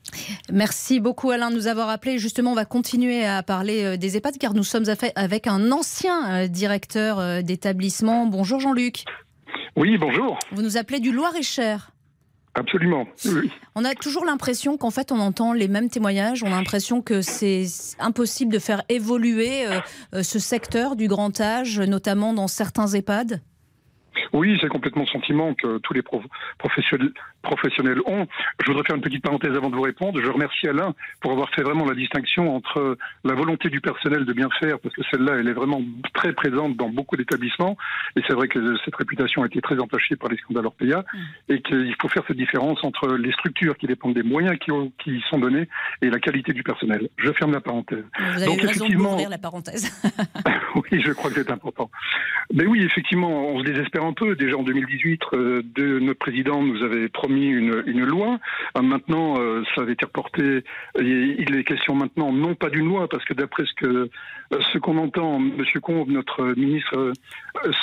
Merci 0.50 1.00
beaucoup 1.00 1.30
Alain 1.30 1.50
de 1.50 1.56
nous 1.56 1.66
avoir 1.66 1.90
appelé. 1.90 2.18
Justement, 2.18 2.52
on 2.52 2.54
va 2.54 2.64
continuer 2.64 3.26
à 3.26 3.42
parler 3.42 3.84
euh, 3.84 3.96
des 3.96 4.16
EHPAD 4.16 4.38
car 4.38 4.54
nous 4.54 4.62
sommes 4.62 4.84
avec 5.16 5.46
un 5.46 5.70
ancien 5.70 6.48
directeur 6.48 7.42
d'établissement. 7.42 8.26
Bonjour 8.26 8.60
Jean-Luc. 8.60 9.04
Oui, 9.76 9.98
bonjour. 9.98 10.38
Vous 10.52 10.62
nous 10.62 10.78
appelez 10.78 11.00
du 11.00 11.12
Loir-et-Cher. 11.12 11.90
Absolument. 12.56 13.06
On 13.74 13.84
a 13.84 13.94
toujours 13.94 14.24
l'impression 14.24 14.78
qu'en 14.78 14.90
fait 14.90 15.12
on 15.12 15.18
entend 15.18 15.52
les 15.52 15.68
mêmes 15.68 15.90
témoignages. 15.90 16.42
On 16.42 16.46
a 16.46 16.56
l'impression 16.56 17.02
que 17.02 17.20
c'est 17.20 17.66
impossible 17.98 18.50
de 18.50 18.58
faire 18.58 18.82
évoluer 18.88 19.66
euh, 19.66 19.80
euh, 20.14 20.22
ce 20.22 20.38
secteur 20.38 20.96
du 20.96 21.06
grand 21.06 21.38
âge, 21.38 21.78
notamment 21.80 22.32
dans 22.32 22.48
certains 22.48 22.86
EHPAD? 22.86 23.42
Oui, 24.32 24.56
c'est 24.62 24.68
complètement 24.68 25.02
le 25.02 25.08
sentiment 25.08 25.54
que 25.54 25.76
tous 25.78 25.92
les 25.92 26.02
professionnels, 26.58 27.12
professionnels 27.46 28.00
ont. 28.06 28.26
Je 28.60 28.66
voudrais 28.66 28.84
faire 28.84 28.96
une 28.96 29.02
petite 29.02 29.22
parenthèse 29.22 29.54
avant 29.56 29.70
de 29.70 29.76
vous 29.76 29.82
répondre. 29.82 30.20
Je 30.20 30.30
remercie 30.30 30.68
Alain 30.68 30.94
pour 31.20 31.32
avoir 31.32 31.48
fait 31.50 31.62
vraiment 31.62 31.84
la 31.84 31.94
distinction 31.94 32.54
entre 32.54 32.98
la 33.24 33.34
volonté 33.34 33.68
du 33.68 33.80
personnel 33.80 34.24
de 34.24 34.32
bien 34.32 34.48
faire, 34.60 34.78
parce 34.80 34.94
que 34.94 35.02
celle-là, 35.10 35.36
elle 35.38 35.48
est 35.48 35.52
vraiment 35.52 35.80
très 36.14 36.32
présente 36.32 36.76
dans 36.76 36.88
beaucoup 36.88 37.16
d'établissements. 37.16 37.76
Et 38.16 38.22
c'est 38.26 38.34
vrai 38.34 38.48
que 38.48 38.76
cette 38.84 38.96
réputation 38.96 39.42
a 39.42 39.46
été 39.46 39.60
très 39.60 39.78
entachée 39.78 40.16
par 40.16 40.30
les 40.30 40.36
scandales 40.38 40.66
Orpea, 40.66 41.00
mmh. 41.00 41.52
et 41.52 41.62
qu'il 41.62 41.94
faut 42.00 42.08
faire 42.08 42.24
cette 42.26 42.36
différence 42.36 42.82
entre 42.82 43.16
les 43.16 43.32
structures 43.32 43.76
qui 43.76 43.86
dépendent 43.86 44.14
des 44.14 44.22
moyens 44.22 44.58
qui, 44.58 44.72
ont, 44.72 44.92
qui 45.02 45.22
sont 45.30 45.38
donnés 45.38 45.68
et 46.02 46.10
la 46.10 46.18
qualité 46.18 46.52
du 46.52 46.62
personnel. 46.62 47.08
Je 47.16 47.32
ferme 47.32 47.52
la 47.52 47.60
parenthèse. 47.60 48.04
Vous 48.18 48.42
avez 48.42 48.46
Donc, 48.46 48.60
raison 48.60 48.86
de 48.88 49.30
la 49.30 49.38
parenthèse. 49.38 49.92
oui, 50.74 51.02
je 51.04 51.12
crois 51.12 51.30
que 51.30 51.36
c'est 51.36 51.50
important. 51.50 51.90
Ben 52.52 52.66
oui, 52.66 52.84
effectivement, 52.84 53.48
on 53.48 53.60
se 53.60 53.64
désespère 53.64 54.04
un 54.04 54.12
peu. 54.12 54.36
Déjà 54.36 54.56
en 54.56 54.62
2018, 54.62 55.20
euh, 55.32 55.62
de, 55.74 55.98
notre 55.98 56.18
président 56.18 56.62
nous 56.62 56.82
avait 56.82 57.08
promis 57.08 57.35
une, 57.44 57.82
une 57.86 58.04
loi. 58.04 58.38
Euh, 58.76 58.82
maintenant, 58.82 59.38
euh, 59.38 59.62
ça 59.74 59.82
avait 59.82 59.92
été 59.92 60.04
reporté. 60.04 60.64
Il 60.98 61.54
est 61.54 61.64
question 61.64 61.94
maintenant 61.94 62.32
non 62.32 62.54
pas 62.54 62.70
d'une 62.70 62.86
loi, 62.86 63.08
parce 63.08 63.24
que 63.24 63.34
d'après 63.34 63.64
ce 63.66 63.74
que 63.74 63.86
euh, 63.86 64.08
ce 64.72 64.78
qu'on 64.78 64.98
entend, 64.98 65.38
Monsieur 65.40 65.80
Combe, 65.80 66.08
notre 66.08 66.54
ministre, 66.56 67.12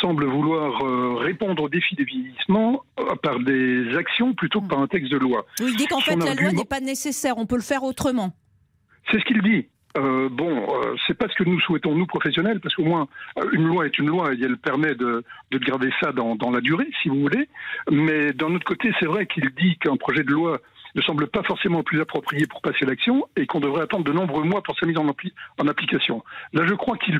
semble 0.02 0.26
vouloir 0.26 0.82
répondre 1.20 1.64
au 1.64 1.70
défi 1.70 1.96
des 1.96 2.06
vieillissements 2.06 2.84
euh, 3.00 3.16
par 3.22 3.40
des 3.40 3.96
actions 3.98 4.34
plutôt 4.34 4.62
que 4.62 4.68
par 4.68 4.80
un 4.80 4.88
texte 4.88 5.12
de 5.12 5.18
loi. 5.18 5.46
Oui, 5.60 5.68
il 5.72 5.78
dit 5.78 5.88
qu'en 5.88 6.00
Son 6.00 6.12
fait, 6.12 6.16
la 6.16 6.36
loi 6.36 6.52
n'est 6.52 6.66
pas 6.66 6.80
nécessaire, 6.80 7.38
on 7.38 7.46
peut 7.46 7.56
le 7.56 7.62
faire 7.62 7.84
autrement. 7.84 8.34
C'est 9.12 9.20
ce 9.20 9.26
qu'il 9.26 9.42
dit. 9.42 9.68
Euh, 9.96 10.28
bon, 10.30 10.50
euh, 10.50 10.96
c'est 11.06 11.14
pas 11.14 11.28
ce 11.30 11.36
que 11.36 11.44
nous 11.44 11.60
souhaitons 11.60 11.94
nous 11.94 12.08
professionnels, 12.08 12.60
parce 12.60 12.74
qu'au 12.76 12.86
moins 12.86 13.08
euh, 13.38 13.48
une 13.52 13.68
loi 13.68 13.86
est 13.86 13.98
une 14.00 14.08
loi 14.08 14.34
et 14.34 14.40
elle 14.42 14.58
permet 14.58 14.96
de, 14.96 15.24
de 15.52 15.58
garder 15.60 15.92
ça 16.02 16.12
dans, 16.12 16.36
dans 16.36 16.50
la 16.50 16.62
durée, 16.62 16.88
si 17.02 17.10
vous 17.10 17.20
voulez. 17.20 17.48
Mais 17.92 18.34
d'un 18.34 18.56
autre 18.56 18.66
côté, 18.66 18.92
c'est 19.00 19.06
vrai 19.06 19.28
qu'il 19.28 19.50
dit 19.52 19.78
qu'un 19.78 19.96
projet 19.98 20.24
de 20.24 20.32
loi 20.32 20.60
ne 20.96 21.02
semble 21.02 21.28
pas 21.28 21.44
forcément 21.44 21.78
le 21.80 21.84
plus 21.84 22.02
approprié 22.02 22.46
pour 22.48 22.62
passer 22.62 22.86
l'action 22.86 23.28
et 23.36 23.46
qu'on 23.46 23.60
devrait 23.60 23.82
attendre 23.84 24.04
de 24.06 24.12
nombreux 24.12 24.44
mois 24.44 24.62
pour 24.62 24.78
sa 24.78 24.86
mise 24.86 24.98
en, 24.98 25.08
appli- 25.08 25.32
en 25.60 25.68
application. 25.68 26.24
Là, 26.54 26.66
je 26.68 26.74
crois 26.74 26.98
qu'il 26.98 27.20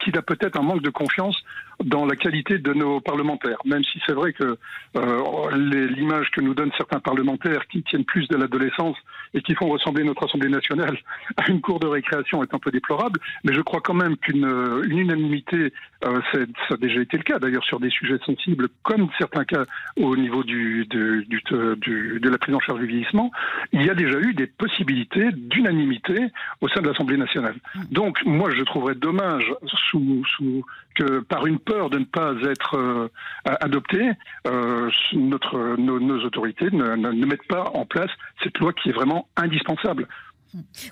qu'il 0.00 0.16
a 0.18 0.22
peut-être 0.22 0.58
un 0.58 0.62
manque 0.62 0.82
de 0.82 0.90
confiance 0.90 1.36
dans 1.84 2.06
la 2.06 2.16
qualité 2.16 2.58
de 2.58 2.72
nos 2.72 3.00
parlementaires, 3.00 3.58
même 3.64 3.84
si 3.84 4.00
c'est 4.06 4.14
vrai 4.14 4.32
que 4.32 4.56
euh, 4.96 5.50
l'image 5.88 6.30
que 6.30 6.40
nous 6.40 6.54
donnent 6.54 6.72
certains 6.76 7.00
parlementaires 7.00 7.66
qui 7.68 7.82
tiennent 7.82 8.04
plus 8.04 8.26
de 8.28 8.36
l'adolescence 8.36 8.96
et 9.34 9.42
qui 9.42 9.54
font 9.54 9.68
ressembler 9.68 10.02
notre 10.04 10.24
Assemblée 10.24 10.48
nationale 10.48 10.96
à 11.36 11.48
une 11.50 11.60
cour 11.60 11.78
de 11.78 11.86
récréation 11.86 12.42
est 12.42 12.54
un 12.54 12.58
peu 12.58 12.70
déplorable, 12.70 13.20
mais 13.44 13.52
je 13.52 13.60
crois 13.60 13.80
quand 13.82 13.94
même 13.94 14.16
qu'une 14.16 14.44
euh, 14.46 14.82
une 14.88 14.98
unanimité, 15.00 15.72
euh, 16.06 16.20
ça 16.32 16.74
a 16.74 16.76
déjà 16.78 17.00
été 17.02 17.16
le 17.18 17.22
cas 17.24 17.38
d'ailleurs 17.38 17.64
sur 17.64 17.78
des 17.78 17.90
sujets 17.90 18.18
sensibles, 18.24 18.68
comme 18.82 19.08
certains 19.18 19.44
cas 19.44 19.64
au 19.96 20.16
niveau 20.16 20.42
du, 20.44 20.86
du- 20.86 21.22
de 21.36 22.28
la 22.30 22.38
prise 22.38 22.54
en 22.54 22.60
charge 22.60 22.80
du 22.80 22.86
vieillissement, 22.96 23.30
il 23.72 23.82
y 23.84 23.90
a 23.90 23.94
déjà 23.94 24.18
eu 24.18 24.34
des 24.34 24.46
possibilités 24.46 25.30
d'unanimité 25.32 26.16
au 26.60 26.68
sein 26.68 26.80
de 26.82 26.88
l'Assemblée 26.88 27.16
nationale. 27.16 27.56
Donc 27.90 28.18
moi 28.24 28.50
je 28.56 28.62
trouverais 28.62 28.94
dommage 28.94 29.46
sous, 29.90 30.24
sous, 30.36 30.64
que 30.94 31.20
par 31.20 31.46
une 31.46 31.58
peur 31.58 31.90
de 31.90 31.98
ne 31.98 32.04
pas 32.04 32.32
être 32.42 32.76
euh, 32.76 33.08
adoptée, 33.44 34.10
euh, 34.46 34.90
notre, 35.12 35.76
nos, 35.76 36.00
nos 36.00 36.20
autorités 36.24 36.70
ne, 36.72 36.96
ne- 36.96 37.12
ne 37.12 37.26
mettent 37.26 37.46
pas 37.48 37.64
en 37.74 37.84
place 37.84 38.10
cette 38.42 38.58
loi 38.58 38.72
qui 38.72 38.88
est 38.90 38.92
vraiment 38.92 39.28
indispensable. 39.36 40.08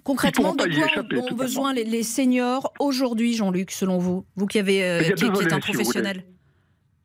Concrètement, 0.02 0.54
de 0.54 0.64
quoi 0.64 0.86
échapper, 0.88 1.18
ont 1.18 1.34
besoin 1.34 1.72
les, 1.72 1.84
les 1.84 2.02
seniors 2.02 2.72
aujourd'hui, 2.78 3.34
Jean-Luc, 3.34 3.70
selon 3.70 3.98
vous? 3.98 4.26
Vous 4.36 4.46
qui, 4.46 4.58
avez, 4.58 4.84
euh, 4.84 4.98
a 4.98 5.02
qui, 5.12 5.24
êtes 5.24 5.52
un 5.52 5.60
si 5.60 5.72
professionnel. 5.72 6.24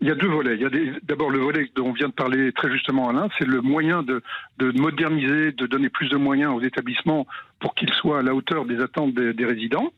Il 0.01 0.07
y 0.07 0.11
a 0.11 0.15
deux 0.15 0.27
volets. 0.27 0.55
Il 0.55 0.61
y 0.61 0.65
a 0.65 0.99
d'abord 1.03 1.29
le 1.29 1.39
volet 1.39 1.69
dont 1.75 1.87
on 1.87 1.91
vient 1.91 2.07
de 2.07 2.13
parler 2.13 2.53
très 2.53 2.71
justement 2.71 3.09
Alain, 3.09 3.27
c'est 3.37 3.45
le 3.45 3.61
moyen 3.61 4.01
de, 4.01 4.21
de 4.57 4.71
moderniser, 4.71 5.51
de 5.51 5.65
donner 5.65 5.89
plus 5.89 6.07
de 6.09 6.15
moyens 6.15 6.53
aux 6.53 6.61
établissements 6.61 7.27
pour 7.59 7.75
qu'ils 7.75 7.93
soient 7.93 8.19
à 8.19 8.21
la 8.21 8.33
hauteur 8.33 8.65
des 8.65 8.79
attentes 8.79 9.13
des 9.13 9.45
résidents. 9.45 9.91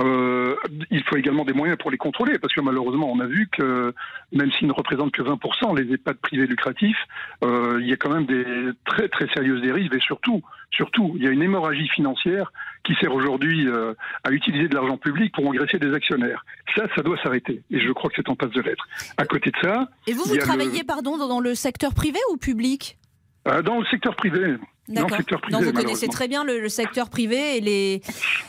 Euh, 0.00 0.54
il 0.90 1.02
faut 1.04 1.16
également 1.16 1.44
des 1.44 1.52
moyens 1.52 1.78
pour 1.78 1.90
les 1.90 1.96
contrôler, 1.98 2.38
parce 2.38 2.54
que 2.54 2.60
malheureusement, 2.60 3.10
on 3.12 3.20
a 3.20 3.26
vu 3.26 3.48
que 3.50 3.94
même 4.32 4.50
s'ils 4.52 4.68
ne 4.68 4.72
représentent 4.72 5.12
que 5.12 5.22
20% 5.22 5.76
les 5.78 5.92
EHPAD 5.94 6.16
privés 6.18 6.46
lucratifs, 6.46 6.96
euh, 7.44 7.78
il 7.80 7.88
y 7.88 7.92
a 7.92 7.96
quand 7.96 8.10
même 8.10 8.26
des 8.26 8.44
très 8.84 9.08
très 9.08 9.26
sérieuses 9.34 9.62
dérives 9.62 9.92
et 9.94 10.00
surtout, 10.00 10.42
surtout, 10.70 11.12
il 11.16 11.24
y 11.24 11.28
a 11.28 11.30
une 11.30 11.42
hémorragie 11.42 11.88
financière 11.88 12.52
qui 12.84 12.94
sert 12.94 13.14
aujourd'hui 13.14 13.66
euh, 13.68 13.94
à 14.24 14.30
utiliser 14.30 14.68
de 14.68 14.74
l'argent 14.74 14.96
public 14.96 15.32
pour 15.34 15.46
engraisser 15.46 15.78
des 15.78 15.92
actionnaires. 15.92 16.44
Ça, 16.74 16.84
ça 16.94 17.02
doit 17.02 17.18
s'arrêter, 17.22 17.62
et 17.70 17.80
je 17.80 17.92
crois 17.92 18.08
que 18.10 18.16
c'est 18.16 18.28
en 18.28 18.36
passe 18.36 18.50
de 18.52 18.60
l'être. 18.62 18.86
À 19.16 19.24
côté 19.26 19.50
de 19.50 19.56
ça, 19.60 19.88
Et 20.06 20.12
vous, 20.12 20.24
vous 20.24 20.34
le- 20.34 20.40
travaillez 20.40 20.84
pardon, 20.84 21.16
dans 21.18 21.40
le 21.40 21.54
secteur 21.54 21.94
privé 21.94 22.18
ou 22.32 22.36
public? 22.36 22.96
Dans 23.44 23.78
le 23.78 23.84
secteur 23.86 24.14
privé. 24.16 24.56
Dans 24.88 25.06
le 25.06 25.14
secteur 25.16 25.40
privé, 25.40 25.56
Donc 25.56 25.64
vous 25.66 25.72
connaissez 25.72 26.08
très 26.08 26.26
bien 26.26 26.42
le, 26.44 26.60
le 26.60 26.68
secteur 26.68 27.10
privé 27.10 27.56
et 27.56 27.60
les. 27.60 28.00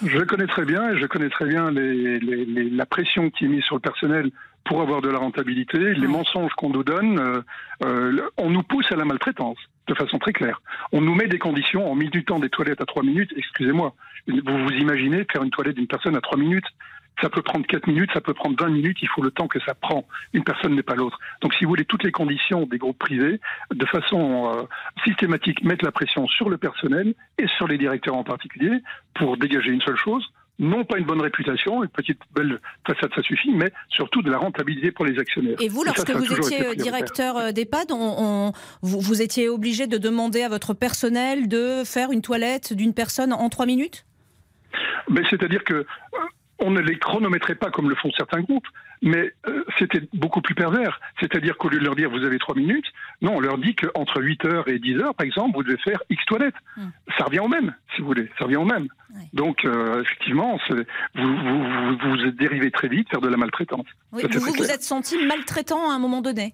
Je 0.03 0.19
connais 0.23 0.47
très 0.47 0.65
bien 0.65 0.89
et 0.91 0.99
je 0.99 1.05
connais 1.05 1.29
très 1.29 1.45
bien 1.45 1.69
les, 1.69 2.19
les- 2.19 2.45
les- 2.45 2.69
la 2.69 2.85
pression 2.85 3.29
qui 3.29 3.45
est 3.45 3.47
mise 3.47 3.63
sur 3.63 3.75
le 3.75 3.81
personnel 3.81 4.31
pour 4.65 4.81
avoir 4.81 5.01
de 5.01 5.09
la 5.09 5.17
rentabilité, 5.19 5.77
les 5.93 6.07
mensonges 6.07 6.51
qu'on 6.53 6.69
nous 6.69 6.83
donne. 6.83 7.19
euh, 7.19 7.41
euh, 7.83 8.21
on 8.37 8.49
nous 8.49 8.63
pousse 8.63 8.91
à 8.91 8.95
la 8.95 9.05
maltraitance 9.05 9.57
de 9.87 9.93
façon 9.95 10.19
très 10.19 10.33
claire. 10.33 10.61
On 10.91 11.01
nous 11.01 11.15
met 11.15 11.27
des 11.27 11.39
conditions 11.39 11.91
en 11.91 11.95
minutant 11.95 12.39
des 12.39 12.49
toilettes 12.49 12.81
à 12.81 12.85
trois 12.85 13.03
minutes. 13.03 13.31
Excusez-moi, 13.35 13.93
vous 14.27 14.41
vous 14.63 14.71
imaginez 14.71 15.25
faire 15.31 15.43
une 15.43 15.49
toilette 15.51 15.75
d'une 15.75 15.87
personne 15.87 16.15
à 16.15 16.21
trois 16.21 16.37
minutes 16.37 16.65
ça 17.21 17.29
peut 17.29 17.41
prendre 17.41 17.65
4 17.67 17.87
minutes, 17.87 18.09
ça 18.13 18.21
peut 18.21 18.33
prendre 18.33 18.55
20 18.59 18.69
minutes, 18.69 18.97
il 19.01 19.07
faut 19.09 19.21
le 19.21 19.31
temps 19.31 19.47
que 19.47 19.59
ça 19.61 19.73
prend. 19.75 20.05
Une 20.33 20.43
personne 20.43 20.75
n'est 20.75 20.83
pas 20.83 20.95
l'autre. 20.95 21.19
Donc 21.41 21.53
si 21.55 21.65
vous 21.65 21.69
voulez, 21.69 21.85
toutes 21.85 22.03
les 22.03 22.11
conditions 22.11 22.65
des 22.65 22.77
groupes 22.77 22.97
privés, 22.97 23.39
de 23.73 23.85
façon 23.85 24.51
euh, 24.55 24.63
systématique, 25.05 25.63
mettent 25.63 25.83
la 25.83 25.91
pression 25.91 26.27
sur 26.27 26.49
le 26.49 26.57
personnel 26.57 27.13
et 27.37 27.47
sur 27.57 27.67
les 27.67 27.77
directeurs 27.77 28.15
en 28.15 28.23
particulier 28.23 28.71
pour 29.13 29.37
dégager 29.37 29.69
une 29.71 29.81
seule 29.81 29.97
chose, 29.97 30.25
non 30.59 30.83
pas 30.83 30.97
une 30.99 31.05
bonne 31.05 31.21
réputation, 31.21 31.83
une 31.83 31.89
petite 31.89 32.19
belle 32.35 32.59
façade, 32.85 33.09
ça 33.15 33.21
suffit, 33.23 33.51
mais 33.51 33.71
surtout 33.89 34.21
de 34.21 34.29
la 34.29 34.37
rentabilité 34.37 34.91
pour 34.91 35.05
les 35.05 35.17
actionnaires. 35.19 35.57
Et 35.59 35.69
vous, 35.69 35.83
lorsque 35.83 36.07
ça 36.07 36.13
vous 36.17 36.31
étiez 36.33 36.75
directeur 36.75 37.37
euh, 37.37 37.51
d'EHPAD, 37.51 37.91
on, 37.91 37.95
on- 38.19 38.51
vous, 38.81 38.99
vous 38.99 39.21
étiez 39.21 39.49
obligé 39.49 39.87
de 39.87 39.97
demander 39.97 40.43
à 40.43 40.49
votre 40.49 40.73
personnel 40.73 41.47
de 41.47 41.83
faire 41.83 42.11
une 42.11 42.21
toilette 42.21 42.73
d'une 42.73 42.93
personne 42.93 43.33
en 43.33 43.49
trois 43.49 43.65
minutes? 43.65 44.05
C'est-à-dire 45.29 45.63
que 45.63 45.73
euh, 45.73 45.85
on 46.61 46.71
ne 46.71 46.79
les 46.79 46.97
chronométrait 46.97 47.55
pas 47.55 47.71
comme 47.71 47.89
le 47.89 47.95
font 47.95 48.11
certains 48.15 48.41
groupes, 48.41 48.67
mais 49.01 49.33
euh, 49.47 49.63
c'était 49.79 50.07
beaucoup 50.13 50.41
plus 50.41 50.55
pervers. 50.55 50.99
C'est-à-dire 51.19 51.57
qu'au 51.57 51.69
lieu 51.69 51.79
de 51.79 51.83
leur 51.83 51.95
dire 51.95 52.09
vous 52.09 52.23
avez 52.23 52.37
trois 52.39 52.55
minutes, 52.55 52.85
non, 53.21 53.35
on 53.35 53.39
leur 53.39 53.57
dit 53.57 53.75
qu'entre 53.75 54.21
8 54.21 54.45
heures 54.45 54.67
et 54.67 54.79
10 54.79 54.97
heures, 54.97 55.15
par 55.15 55.25
exemple, 55.25 55.55
vous 55.55 55.63
devez 55.63 55.77
faire 55.77 56.01
X 56.09 56.23
toilettes. 56.25 56.55
Ça 57.17 57.25
revient 57.25 57.39
au 57.39 57.47
même, 57.47 57.73
si 57.95 58.01
vous 58.01 58.07
voulez, 58.07 58.29
ça 58.37 58.45
revient 58.45 58.57
au 58.57 58.65
même. 58.65 58.87
Donc, 59.33 59.65
euh, 59.65 60.01
effectivement, 60.01 60.57
vous, 60.69 60.77
vous, 61.15 61.37
vous, 61.37 62.15
vous 62.15 62.25
êtes 62.25 62.35
dérivé 62.35 62.71
très 62.71 62.87
vite 62.87 63.07
vers 63.11 63.21
de 63.21 63.27
la 63.27 63.37
maltraitance. 63.37 63.85
Oui, 64.11 64.21
Ça, 64.21 64.39
Vous 64.39 64.53
vous, 64.53 64.71
êtes 64.71 64.83
senti 64.83 65.17
maltraitant 65.25 65.89
à 65.91 65.93
un 65.93 65.99
moment 65.99 66.21
donné 66.21 66.53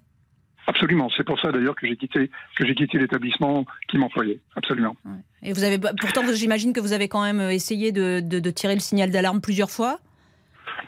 Absolument. 0.78 1.08
C'est 1.16 1.24
pour 1.24 1.40
ça 1.40 1.50
d'ailleurs 1.50 1.74
que 1.74 1.88
j'ai 1.88 1.96
quitté, 1.96 2.30
que 2.56 2.64
j'ai 2.64 2.74
quitté 2.76 2.98
l'établissement 2.98 3.66
qui 3.88 3.98
m'employait. 3.98 4.38
Absolument. 4.54 4.96
Et 5.42 5.52
vous 5.52 5.64
avez, 5.64 5.76
pourtant, 5.78 6.22
j'imagine 6.32 6.72
que 6.72 6.78
vous 6.78 6.92
avez 6.92 7.08
quand 7.08 7.22
même 7.22 7.40
essayé 7.50 7.90
de, 7.90 8.20
de- 8.20 8.38
de 8.38 8.50
tirer 8.50 8.74
le 8.74 8.80
signal 8.80 9.10
d'alarme 9.10 9.40
plusieurs 9.40 9.70
fois. 9.70 9.98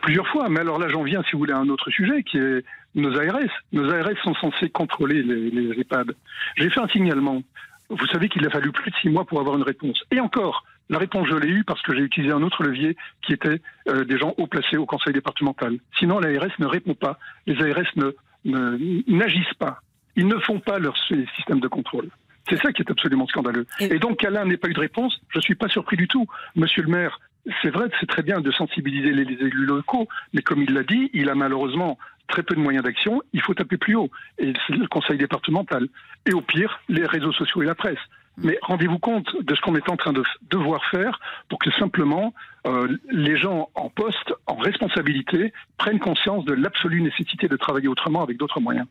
Plusieurs 0.02 0.28
fois, 0.28 0.48
mais 0.48 0.60
alors 0.60 0.78
là 0.78 0.88
j'en 0.88 1.02
viens, 1.02 1.22
si 1.24 1.32
vous 1.32 1.38
voulez, 1.40 1.52
à 1.52 1.58
un 1.58 1.68
autre 1.68 1.90
sujet 1.90 2.22
qui 2.22 2.38
est 2.38 2.64
nos 2.94 3.18
ARS. 3.18 3.50
Nos 3.72 3.90
ARS 3.92 4.16
sont 4.22 4.34
censés 4.34 4.70
contrôler 4.70 5.22
les, 5.24 5.50
les 5.50 5.80
EHPAD. 5.80 6.14
J'ai 6.56 6.70
fait 6.70 6.80
un 6.80 6.88
signalement. 6.88 7.42
Vous 7.88 8.06
savez 8.06 8.28
qu'il 8.28 8.46
a 8.46 8.50
fallu 8.50 8.70
plus 8.70 8.92
de 8.92 8.96
six 9.02 9.08
mois 9.08 9.24
pour 9.24 9.40
avoir 9.40 9.56
une 9.56 9.64
réponse. 9.64 10.00
Et 10.12 10.20
encore, 10.20 10.64
la 10.88 10.98
réponse 10.98 11.26
je 11.28 11.34
l'ai 11.34 11.48
eue 11.48 11.64
parce 11.64 11.82
que 11.82 11.94
j'ai 11.96 12.02
utilisé 12.02 12.32
un 12.32 12.42
autre 12.42 12.62
levier 12.62 12.96
qui 13.22 13.32
était 13.32 13.60
euh, 13.88 14.04
des 14.04 14.18
gens 14.18 14.34
haut 14.38 14.46
placés 14.46 14.76
au 14.76 14.86
conseil 14.86 15.12
départemental. 15.12 15.78
Sinon, 15.98 16.20
l'ARS 16.20 16.52
ne 16.60 16.66
répond 16.66 16.94
pas. 16.94 17.18
Les 17.46 17.56
ARS 17.60 17.82
ne- 17.96 18.12
n'agissent 18.44 19.54
pas. 19.58 19.80
Ils 20.16 20.26
ne 20.26 20.38
font 20.38 20.60
pas 20.60 20.78
leur 20.78 20.96
sy- 21.06 21.26
système 21.36 21.60
de 21.60 21.68
contrôle. 21.68 22.08
C'est 22.48 22.60
ça 22.60 22.72
qui 22.72 22.82
est 22.82 22.90
absolument 22.90 23.26
scandaleux. 23.26 23.66
Et, 23.78 23.98
donc, 23.98 24.18
qu'à 24.18 24.30
l'un 24.30 24.44
n'ait 24.44 24.56
pas 24.56 24.68
eu 24.68 24.72
de 24.72 24.80
réponse, 24.80 25.20
je 25.28 25.38
ne 25.38 25.42
suis 25.42 25.54
pas 25.54 25.68
surpris 25.68 25.96
du 25.96 26.08
tout. 26.08 26.26
Monsieur 26.56 26.82
le 26.82 26.88
maire, 26.88 27.20
c'est 27.62 27.70
vrai, 27.70 27.88
c'est 28.00 28.06
très 28.08 28.22
bien 28.22 28.40
de 28.40 28.50
sensibiliser 28.50 29.12
les, 29.12 29.24
les 29.24 29.34
élus 29.34 29.66
locaux, 29.66 30.08
mais 30.32 30.42
comme 30.42 30.62
il 30.62 30.72
l'a 30.74 30.82
dit, 30.82 31.10
il 31.12 31.28
a 31.30 31.34
malheureusement 31.34 31.98
très 32.28 32.42
peu 32.42 32.54
de 32.54 32.60
moyens 32.60 32.84
d'action. 32.84 33.22
Il 33.32 33.40
faut 33.42 33.54
taper 33.54 33.76
plus 33.76 33.94
haut. 33.94 34.10
Et 34.38 34.52
c'est 34.66 34.74
le 34.76 34.86
conseil 34.88 35.18
départemental. 35.18 35.86
Et 36.26 36.32
au 36.32 36.40
pire, 36.40 36.80
les 36.88 37.04
réseaux 37.06 37.32
sociaux 37.32 37.62
et 37.62 37.66
la 37.66 37.74
presse. 37.74 37.98
Mais 38.36 38.58
rendez-vous 38.62 38.98
compte 38.98 39.28
de 39.42 39.54
ce 39.54 39.60
qu'on 39.60 39.74
est 39.74 39.88
en 39.90 39.96
train 39.96 40.12
de 40.12 40.22
devoir 40.50 40.82
faire 40.90 41.20
pour 41.48 41.58
que 41.58 41.70
simplement 41.72 42.32
euh, 42.66 42.96
les 43.10 43.36
gens 43.36 43.68
en 43.74 43.90
poste, 43.90 44.32
en 44.46 44.56
responsabilité, 44.56 45.52
prennent 45.76 45.98
conscience 45.98 46.44
de 46.44 46.52
l'absolue 46.52 47.02
nécessité 47.02 47.48
de 47.48 47.56
travailler 47.56 47.88
autrement 47.88 48.22
avec 48.22 48.38
d'autres 48.38 48.60
moyens. 48.60 48.86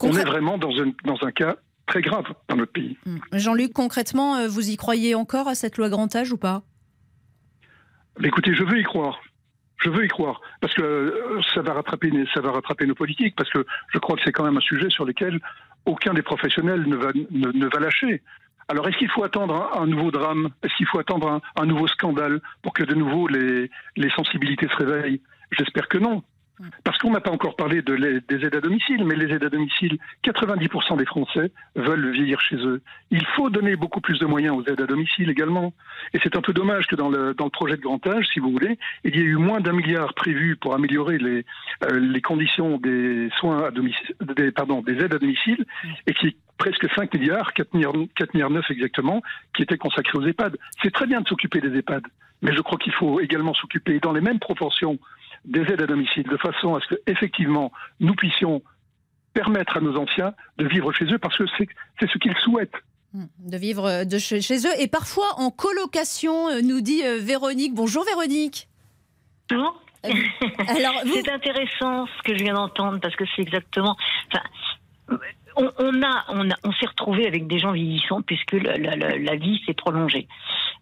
On 0.00 0.12
est 0.12 0.24
vraiment 0.24 0.56
dans 0.56 0.70
un, 0.80 0.92
dans 1.04 1.18
un 1.26 1.32
cas 1.32 1.56
très 1.86 2.00
grave 2.00 2.26
dans 2.48 2.56
notre 2.56 2.72
pays. 2.72 2.96
Jean-Luc, 3.32 3.72
concrètement, 3.72 4.36
euh, 4.36 4.48
vous 4.48 4.70
y 4.70 4.76
croyez 4.76 5.14
encore 5.14 5.48
à 5.48 5.54
cette 5.54 5.76
loi 5.76 5.88
grand 5.88 6.14
âge 6.14 6.32
ou 6.32 6.38
pas? 6.38 6.62
Mais 8.18 8.28
écoutez, 8.28 8.54
je 8.54 8.64
veux 8.64 8.78
y 8.78 8.84
croire. 8.84 9.20
Je 9.78 9.88
veux 9.88 10.04
y 10.04 10.08
croire 10.08 10.40
parce 10.60 10.74
que 10.74 10.82
euh, 10.82 11.40
ça 11.54 11.62
va 11.62 11.72
rattraper, 11.72 12.12
ça 12.34 12.40
va 12.40 12.52
rattraper 12.52 12.86
nos 12.86 12.94
politiques 12.94 13.34
parce 13.34 13.50
que 13.50 13.64
je 13.92 13.98
crois 13.98 14.16
que 14.16 14.22
c'est 14.24 14.32
quand 14.32 14.44
même 14.44 14.58
un 14.58 14.60
sujet 14.60 14.90
sur 14.90 15.04
lequel 15.06 15.40
aucun 15.86 16.12
des 16.12 16.22
professionnels 16.22 16.86
ne 16.86 16.96
va, 16.96 17.12
ne, 17.14 17.50
ne 17.50 17.66
va 17.66 17.80
lâcher. 17.80 18.22
Alors, 18.70 18.86
est-ce 18.86 18.98
qu'il 18.98 19.10
faut 19.10 19.24
attendre 19.24 19.68
un, 19.74 19.86
nouveau 19.86 20.12
drame? 20.12 20.50
Est-ce 20.62 20.72
qu'il 20.76 20.86
faut 20.86 21.00
attendre 21.00 21.40
un, 21.56 21.66
nouveau 21.66 21.88
scandale 21.88 22.40
pour 22.62 22.72
que 22.72 22.84
de 22.84 22.94
nouveau 22.94 23.26
les 23.26 23.68
sensibilités 24.14 24.68
se 24.68 24.76
réveillent? 24.76 25.20
J'espère 25.50 25.88
que 25.88 25.98
non. 25.98 26.22
Parce 26.84 26.98
qu'on 26.98 27.10
n'a 27.10 27.20
pas 27.20 27.30
encore 27.30 27.56
parlé 27.56 27.82
de 27.82 28.20
des 28.28 28.44
aides 28.44 28.54
à 28.54 28.60
domicile, 28.60 29.04
mais 29.04 29.16
les 29.16 29.32
aides 29.34 29.44
à 29.44 29.48
domicile, 29.48 29.98
90% 30.24 30.98
des 30.98 31.06
Français 31.06 31.52
veulent 31.74 32.10
vieillir 32.10 32.40
chez 32.40 32.56
eux. 32.56 32.82
Il 33.10 33.24
faut 33.34 33.50
donner 33.50 33.76
beaucoup 33.76 34.00
plus 34.00 34.18
de 34.18 34.26
moyens 34.26 34.56
aux 34.56 34.64
aides 34.64 34.80
à 34.80 34.86
domicile 34.86 35.30
également. 35.30 35.72
Et 36.12 36.18
c'est 36.22 36.36
un 36.36 36.40
peu 36.40 36.52
dommage 36.52 36.86
que 36.86 36.96
dans 36.96 37.08
le, 37.08 37.34
dans 37.34 37.44
le 37.44 37.50
projet 37.50 37.76
de 37.76 37.82
grand 37.82 38.04
âge, 38.06 38.26
si 38.32 38.40
vous 38.40 38.50
voulez, 38.50 38.78
il 39.04 39.16
y 39.16 39.20
ait 39.20 39.24
eu 39.24 39.36
moins 39.36 39.60
d'un 39.60 39.72
milliard 39.72 40.14
prévu 40.14 40.56
pour 40.56 40.74
améliorer 40.74 41.18
les, 41.18 41.44
euh, 41.84 41.98
les 41.98 42.20
conditions 42.20 42.78
des 42.78 43.30
soins 43.38 43.64
à 43.64 43.70
domicile, 43.70 44.14
des, 44.36 44.52
pardon, 44.52 44.82
des 44.82 44.98
aides 45.02 45.14
à 45.14 45.18
domicile, 45.18 45.64
et 46.06 46.14
qui 46.14 46.36
presque 46.58 46.86
5 46.94 47.14
milliards, 47.14 47.54
4 47.54 47.72
milliards, 47.74 47.94
4 48.16 48.34
milliards 48.34 48.50
9 48.50 48.70
exactement, 48.70 49.22
qui 49.54 49.62
étaient 49.62 49.78
consacrés 49.78 50.18
aux 50.18 50.26
EHPAD. 50.26 50.58
C'est 50.82 50.92
très 50.92 51.06
bien 51.06 51.22
de 51.22 51.28
s'occuper 51.28 51.60
des 51.60 51.78
EHPAD, 51.78 52.02
mais 52.42 52.54
je 52.54 52.60
crois 52.60 52.78
qu'il 52.78 52.92
faut 52.92 53.18
également 53.20 53.54
s'occuper 53.54 53.98
dans 53.98 54.12
les 54.12 54.20
mêmes 54.20 54.38
proportions 54.38 54.98
des 55.44 55.60
aides 55.62 55.82
à 55.82 55.86
domicile, 55.86 56.24
de 56.24 56.36
façon 56.36 56.74
à 56.74 56.80
ce 56.80 56.94
que 56.94 57.00
effectivement 57.06 57.72
nous 57.98 58.14
puissions 58.14 58.62
permettre 59.32 59.76
à 59.76 59.80
nos 59.80 59.96
anciens 59.96 60.34
de 60.58 60.66
vivre 60.66 60.92
chez 60.92 61.04
eux 61.06 61.18
parce 61.18 61.36
que 61.36 61.44
c'est 61.58 62.08
ce 62.08 62.18
qu'ils 62.18 62.36
souhaitent. 62.38 62.74
Hmm, 63.12 63.24
de 63.38 63.56
vivre 63.56 64.04
de 64.04 64.18
chez, 64.18 64.38
eux 64.38 64.80
et 64.80 64.86
parfois 64.86 65.38
en 65.38 65.50
colocation, 65.50 66.48
euh, 66.48 66.60
nous 66.62 66.80
dit 66.80 67.02
euh, 67.04 67.18
Véronique. 67.18 67.74
Bonjour 67.74 68.04
Véronique. 68.04 68.68
Bonjour. 69.48 69.82
Alors, 70.68 71.02
c'est 71.12 71.28
intéressant 71.28 72.06
ce 72.06 72.22
que 72.22 72.36
je 72.36 72.44
viens 72.44 72.54
d'entendre 72.54 73.00
parce 73.00 73.16
que 73.16 73.24
c'est 73.34 73.42
exactement. 73.42 73.96
Enfin, 74.28 75.18
on, 75.78 76.02
a, 76.02 76.24
on, 76.28 76.48
on 76.64 76.72
s'est 76.72 76.86
retrouvé 76.86 77.26
avec 77.26 77.46
des 77.46 77.58
gens 77.58 77.72
vieillissants 77.72 78.22
puisque 78.22 78.52
la, 78.52 78.76
la 78.76 79.36
vie 79.36 79.60
s'est 79.66 79.74
prolongée. 79.74 80.26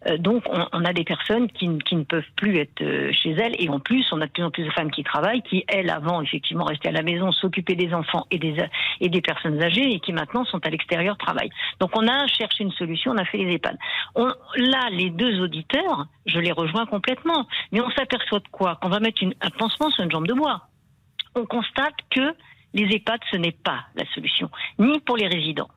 Euh, 0.07 0.17
donc, 0.17 0.43
on, 0.47 0.85
a 0.85 0.93
des 0.93 1.03
personnes 1.03 1.49
qui, 1.51 1.67
ne 1.67 2.03
peuvent 2.03 2.23
plus 2.37 2.57
être 2.57 2.81
euh, 2.81 3.11
chez 3.11 3.31
elles. 3.31 3.55
Et 3.59 3.69
en 3.69 3.79
plus, 3.79 4.05
on 4.11 4.21
a 4.21 4.27
de 4.27 4.31
plus 4.31 4.43
en 4.43 4.51
plus 4.51 4.63
de 4.63 4.71
femmes 4.71 4.91
qui 4.91 5.03
travaillent, 5.03 5.41
qui, 5.41 5.65
elles, 5.67 5.89
avant, 5.89 6.21
effectivement, 6.21 6.63
restaient 6.63 6.89
à 6.89 6.93
la 6.93 7.01
maison, 7.01 7.31
s'occupaient 7.31 7.75
des 7.75 7.93
enfants 7.93 8.25
et 8.31 8.39
des, 8.39 8.55
et 9.01 9.09
des 9.09 9.21
personnes 9.21 9.61
âgées, 9.61 9.93
et 9.93 9.99
qui 9.99 10.13
maintenant 10.13 10.45
sont 10.45 10.65
à 10.65 10.69
l'extérieur, 10.69 11.17
travaillent. 11.17 11.51
Donc, 11.79 11.91
on 11.95 12.07
a 12.07 12.27
cherché 12.27 12.63
une 12.63 12.71
solution, 12.71 13.11
on 13.11 13.17
a 13.17 13.25
fait 13.25 13.37
les 13.37 13.55
EHPAD. 13.55 13.77
là, 14.15 14.89
les 14.91 15.09
deux 15.09 15.41
auditeurs, 15.41 16.07
je 16.25 16.39
les 16.39 16.51
rejoins 16.51 16.85
complètement. 16.85 17.47
Mais 17.71 17.81
on 17.81 17.89
s'aperçoit 17.91 18.39
de 18.39 18.47
quoi? 18.51 18.77
Qu'on 18.81 18.89
va 18.89 18.99
mettre 18.99 19.21
un 19.23 19.49
pansement 19.49 19.89
sur 19.91 20.03
une 20.03 20.11
jambe 20.11 20.27
de 20.27 20.33
bois. 20.33 20.61
On 21.35 21.45
constate 21.45 21.95
que 22.09 22.33
les 22.73 22.95
EHPAD, 22.95 23.19
ce 23.31 23.37
n'est 23.37 23.51
pas 23.51 23.85
la 23.95 24.05
solution, 24.13 24.49
ni 24.77 24.99
pour 24.99 25.17
les 25.17 25.27
résidents, 25.27 25.69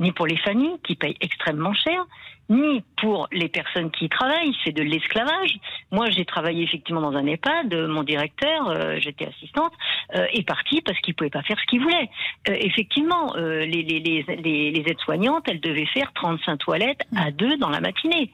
ni 0.00 0.12
pour 0.12 0.26
les 0.26 0.36
familles 0.36 0.78
qui 0.84 0.96
payent 0.96 1.16
extrêmement 1.20 1.74
cher, 1.74 2.04
ni 2.48 2.82
pour 3.00 3.28
les 3.32 3.48
personnes 3.48 3.90
qui 3.90 4.06
y 4.06 4.08
travaillent, 4.08 4.54
c'est 4.64 4.72
de 4.72 4.82
l'esclavage. 4.82 5.58
Moi, 5.90 6.10
j'ai 6.10 6.24
travaillé 6.24 6.64
effectivement 6.64 7.00
dans 7.00 7.16
un 7.16 7.26
EHPAD, 7.26 7.74
mon 7.88 8.02
directeur, 8.02 8.68
euh, 8.68 8.96
j'étais 8.98 9.26
assistante, 9.26 9.72
euh, 10.14 10.26
est 10.32 10.46
parti 10.46 10.82
parce 10.82 10.98
qu'il 11.00 11.14
pouvait 11.14 11.30
pas 11.30 11.42
faire 11.42 11.58
ce 11.58 11.66
qu'il 11.66 11.80
voulait. 11.80 12.10
Euh, 12.48 12.56
effectivement, 12.60 13.34
les 13.36 14.84
aides-soignantes, 14.86 15.44
elles 15.48 15.60
devaient 15.60 15.86
faire 15.86 16.12
35 16.14 16.58
toilettes 16.58 17.02
à 17.16 17.30
deux 17.30 17.56
dans 17.56 17.70
la 17.70 17.80
matinée. 17.80 18.30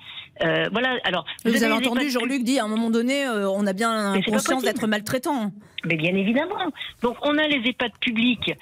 Voilà. 0.73 0.97
Alors, 1.05 1.25
vous, 1.45 1.63
avez, 1.63 1.73
entendu 1.73 2.11
Jean-Luc 2.11 2.43
dire 2.43 2.63
à 2.63 2.67
un 2.67 2.71
moment 2.71 2.91
donné, 2.91 3.27
on 3.29 3.67
a 3.67 3.73
bien 3.73 4.21
conscience 4.27 4.63
d'être 4.63 4.87
maltraitant. 4.87 5.53
Mais 5.87 5.97
bien 5.97 6.15
évidemment. 6.15 6.59
Donc, 7.01 7.17
on 7.23 7.39
a 7.39 7.49
les 7.49 7.67
EHPAD 7.67 7.93
publics 8.01 8.53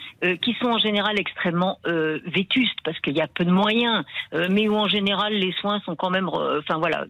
qui 0.40 0.54
sont 0.60 0.68
en 0.68 0.78
général 0.78 1.18
extrêmement 1.18 1.78
vétustes 2.26 2.78
parce 2.84 2.98
qu'il 3.00 3.16
y 3.16 3.20
a 3.20 3.26
peu 3.26 3.44
de 3.44 3.50
moyens, 3.50 4.04
mais 4.50 4.68
où 4.68 4.76
en 4.76 4.88
général 4.88 5.32
les 5.32 5.52
soins 5.52 5.80
sont 5.80 5.96
quand 5.96 6.10
même, 6.10 6.28
enfin 6.28 6.78
voilà, 6.78 7.06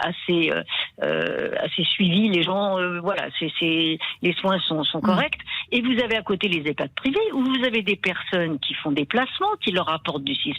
assez 0.00 0.50
euh, 0.50 0.62
euh, 1.02 1.50
assez 1.60 1.84
suivis. 1.84 2.28
Les 2.28 2.42
gens, 2.42 2.78
euh, 2.78 3.00
voilà, 3.00 3.28
c'est 3.38 3.98
les 4.22 4.32
soins 4.34 4.58
sont, 4.60 4.84
sont 4.84 4.98
mm. 4.98 5.02
corrects. 5.02 5.38
Et 5.70 5.80
vous 5.80 6.00
avez 6.02 6.16
à 6.16 6.22
côté 6.22 6.48
les 6.48 6.68
EHPAD 6.68 6.90
privés 6.94 7.32
où 7.32 7.42
vous 7.42 7.64
avez 7.64 7.82
des 7.82 7.96
personnes 7.96 8.58
qui 8.58 8.74
font 8.74 8.92
des 8.92 9.04
placements, 9.04 9.54
qui 9.60 9.72
leur 9.72 9.88
apportent 9.92 10.24
du 10.24 10.32
6%, 10.32 10.54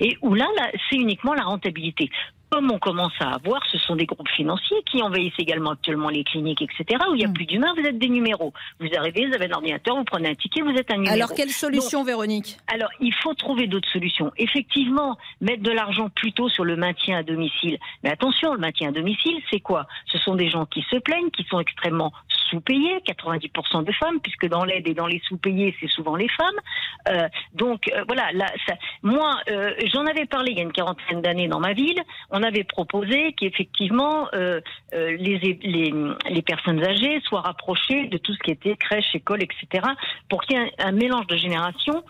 et 0.00 0.16
où 0.22 0.34
là, 0.34 0.46
là 0.56 0.70
c'est 0.88 0.96
uniquement 0.96 1.34
la 1.34 1.44
rentabilité 1.44 2.10
comme 2.52 2.70
on 2.70 2.78
commence 2.78 3.14
à 3.18 3.30
avoir, 3.30 3.64
ce 3.72 3.78
sont 3.78 3.96
des 3.96 4.04
groupes 4.04 4.28
financiers 4.28 4.82
qui 4.84 5.00
envahissent 5.00 5.38
également 5.38 5.70
actuellement 5.70 6.10
les 6.10 6.22
cliniques, 6.22 6.60
etc., 6.60 7.00
où 7.10 7.14
il 7.14 7.18
n'y 7.18 7.24
a 7.24 7.28
mm. 7.28 7.32
plus 7.32 7.46
d'humains, 7.46 7.72
vous 7.74 7.86
êtes 7.86 7.98
des 7.98 8.10
numéros. 8.10 8.52
Vous 8.78 8.88
arrivez, 8.94 9.26
vous 9.26 9.32
avez 9.32 9.46
un 9.46 9.54
ordinateur, 9.54 9.96
vous 9.96 10.04
prenez 10.04 10.28
un 10.28 10.34
ticket, 10.34 10.60
vous 10.60 10.72
êtes 10.72 10.90
un 10.90 10.96
numéro. 10.96 11.14
Alors, 11.14 11.32
quelle 11.32 11.48
solution, 11.48 12.04
Véronique? 12.04 12.58
Alors, 12.66 12.90
il 13.00 13.14
faut 13.14 13.32
trouver 13.32 13.68
d'autres 13.68 13.88
solutions. 13.88 14.32
Effectivement, 14.36 15.16
mettre 15.40 15.62
de 15.62 15.70
l'argent 15.70 16.10
plutôt 16.10 16.50
sur 16.50 16.64
le 16.64 16.76
maintien 16.76 17.16
à 17.16 17.22
domicile. 17.22 17.78
Mais 18.04 18.10
attention, 18.10 18.52
le 18.52 18.60
maintien 18.60 18.90
à 18.90 18.92
domicile, 18.92 19.40
c'est 19.50 19.60
quoi? 19.60 19.86
Ce 20.12 20.18
sont 20.18 20.34
des 20.34 20.50
gens 20.50 20.66
qui 20.66 20.84
se 20.90 20.96
plaignent, 20.96 21.30
qui 21.30 21.44
sont 21.44 21.58
extrêmement 21.58 22.12
sous-payés, 22.50 22.98
90% 23.06 23.84
de 23.84 23.92
femmes, 23.92 24.20
puisque 24.22 24.46
dans 24.46 24.64
l'aide 24.64 24.86
et 24.86 24.92
dans 24.92 25.06
les 25.06 25.22
sous-payés, 25.26 25.74
c'est 25.80 25.88
souvent 25.88 26.16
les 26.16 26.28
femmes. 26.28 26.60
Euh, 27.08 27.28
donc, 27.54 27.88
euh, 27.88 28.04
voilà, 28.06 28.30
là, 28.32 28.46
ça, 28.68 28.74
moi, 29.02 29.40
euh, 29.50 29.72
j'en 29.92 30.04
avais 30.04 30.26
parlé 30.26 30.52
il 30.52 30.58
y 30.58 30.60
a 30.60 30.64
une 30.64 30.72
quarantaine 30.72 31.22
d'années 31.22 31.48
dans 31.48 31.60
ma 31.60 31.72
ville. 31.72 32.02
On 32.30 32.41
avait 32.42 32.64
proposé 32.64 33.32
qu'effectivement 33.32 34.28
euh, 34.34 34.60
euh, 34.94 35.16
les, 35.18 35.38
les, 35.38 35.92
les, 36.30 36.42
personnes 36.42 36.82
âgées 36.84 37.20
soient 37.24 37.40
rapprochées 37.40 38.06
de 38.06 38.18
tout 38.18 38.32
ce 38.34 38.38
qui 38.38 38.50
était 38.50 38.76
crèche, 38.76 39.14
école, 39.14 39.42
etc., 39.42 39.86
pour 40.28 40.42
qu'il 40.42 40.56
y 40.56 40.60
ait 40.60 40.72
un 40.78 40.92
mélange 40.92 41.26
de 41.26 41.36
générations 41.36 42.02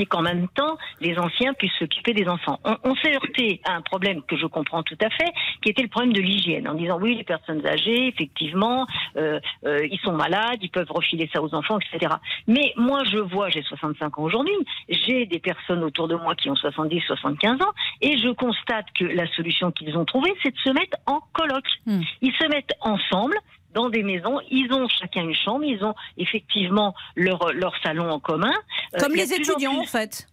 et 0.00 0.06
qu'en 0.06 0.22
même 0.22 0.48
temps, 0.48 0.78
les 1.00 1.18
anciens 1.18 1.52
puissent 1.54 1.78
s'occuper 1.78 2.14
des 2.14 2.26
enfants. 2.26 2.58
On, 2.84 2.94
s'est 2.96 3.14
heurté 3.14 3.60
à 3.64 3.74
un 3.74 3.82
problème 3.82 4.22
que 4.22 4.36
je 4.36 4.46
comprends 4.46 4.82
tout 4.82 4.96
à 5.02 5.10
fait, 5.10 5.30
qui 5.62 5.68
était 5.68 5.82
le 5.82 5.88
problème 5.88 6.12
de 6.12 6.20
l'hygiène, 6.20 6.66
en 6.68 6.74
disant 6.74 6.98
oui, 6.98 7.16
les 7.16 7.24
personnes 7.24 7.64
âgées, 7.66 8.08
effectivement, 8.08 8.86
euh, 9.16 9.38
euh, 9.66 9.86
ils 9.90 9.98
sont 10.00 10.12
malades, 10.12 10.58
ils 10.62 10.70
peuvent 10.70 10.90
refiler 10.90 11.28
ça 11.32 11.42
aux 11.42 11.54
enfants, 11.54 11.78
etc. 11.78 12.14
Mais 12.46 12.72
moi, 12.76 13.02
je 13.04 13.18
vois, 13.18 13.50
j'ai 13.50 13.62
65 13.62 14.18
ans 14.18 14.22
aujourd'hui, 14.22 14.54
j'ai 14.88 15.26
des 15.26 15.38
personnes 15.38 15.84
autour 15.84 16.08
de 16.08 16.14
moi 16.14 16.34
qui 16.34 16.48
ont 16.48 16.56
70, 16.56 17.02
75 17.02 17.60
ans, 17.60 17.72
et 18.00 18.16
je 18.18 18.30
constate 18.30 18.86
que 18.98 19.04
la 19.04 19.26
solution 19.34 19.70
qu'ils 19.70 19.96
ont 19.98 20.06
trouvée, 20.06 20.32
c'est 20.42 20.52
de 20.52 20.58
se 20.58 20.70
mettre 20.70 20.96
en 21.06 21.20
colloque. 21.32 21.68
Hmm. 21.86 22.00
Ils 22.22 22.32
se 22.32 22.46
mettent 22.48 22.72
ensemble, 22.80 23.36
dans 23.74 23.88
des 23.88 24.02
maisons. 24.02 24.40
Ils 24.50 24.72
ont 24.72 24.88
chacun 24.88 25.22
une 25.22 25.34
chambre, 25.34 25.64
ils 25.64 25.82
ont 25.84 25.94
effectivement 26.16 26.94
leur, 27.16 27.52
leur 27.52 27.74
salon 27.82 28.10
en 28.10 28.20
commun. 28.20 28.52
Euh, 28.94 28.98
Comme 28.98 29.14
les 29.14 29.32
étudiants, 29.32 29.78
en, 29.78 29.84
fait. 29.84 30.26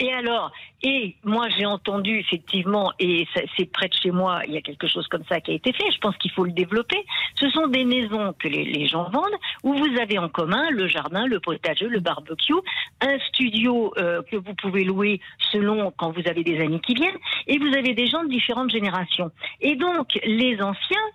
Et 0.00 0.10
alors, 0.14 0.50
et 0.82 1.14
moi 1.24 1.50
j'ai 1.50 1.66
entendu 1.66 2.18
effectivement, 2.18 2.90
et 2.98 3.28
c'est 3.58 3.70
près 3.70 3.88
de 3.88 3.92
chez 3.92 4.10
moi, 4.10 4.40
il 4.46 4.54
y 4.54 4.56
a 4.56 4.62
quelque 4.62 4.88
chose 4.88 5.06
comme 5.08 5.24
ça 5.28 5.42
qui 5.42 5.50
a 5.50 5.54
été 5.54 5.74
fait, 5.74 5.90
je 5.92 5.98
pense 5.98 6.16
qu'il 6.16 6.30
faut 6.30 6.44
le 6.44 6.52
développer. 6.52 7.04
Ce 7.38 7.50
sont 7.50 7.66
des 7.66 7.84
maisons 7.84 8.32
que 8.38 8.48
les, 8.48 8.64
les, 8.64 8.86
gens 8.86 9.10
vendent, 9.10 9.36
où 9.62 9.74
vous 9.74 10.00
avez 10.00 10.18
en 10.18 10.30
commun 10.30 10.70
le 10.70 10.88
jardin, 10.88 11.26
le 11.26 11.38
potager, 11.38 11.86
le 11.86 12.00
barbecue, 12.00 12.54
un 13.02 13.18
studio 13.28 13.92
euh, 13.98 14.22
que 14.22 14.36
vous 14.36 14.54
pouvez 14.54 14.84
louer 14.84 15.20
selon 15.52 15.92
quand 15.98 16.12
vous 16.12 16.26
avez 16.26 16.44
des 16.44 16.58
amis 16.60 16.80
qui 16.80 16.94
viennent, 16.94 17.18
et 17.46 17.58
vous 17.58 17.76
avez 17.76 17.92
des 17.92 18.06
gens 18.06 18.24
de 18.24 18.30
différentes 18.30 18.70
générations. 18.70 19.30
Et 19.60 19.76
donc 19.76 20.18
les 20.24 20.62
anciens 20.62 21.06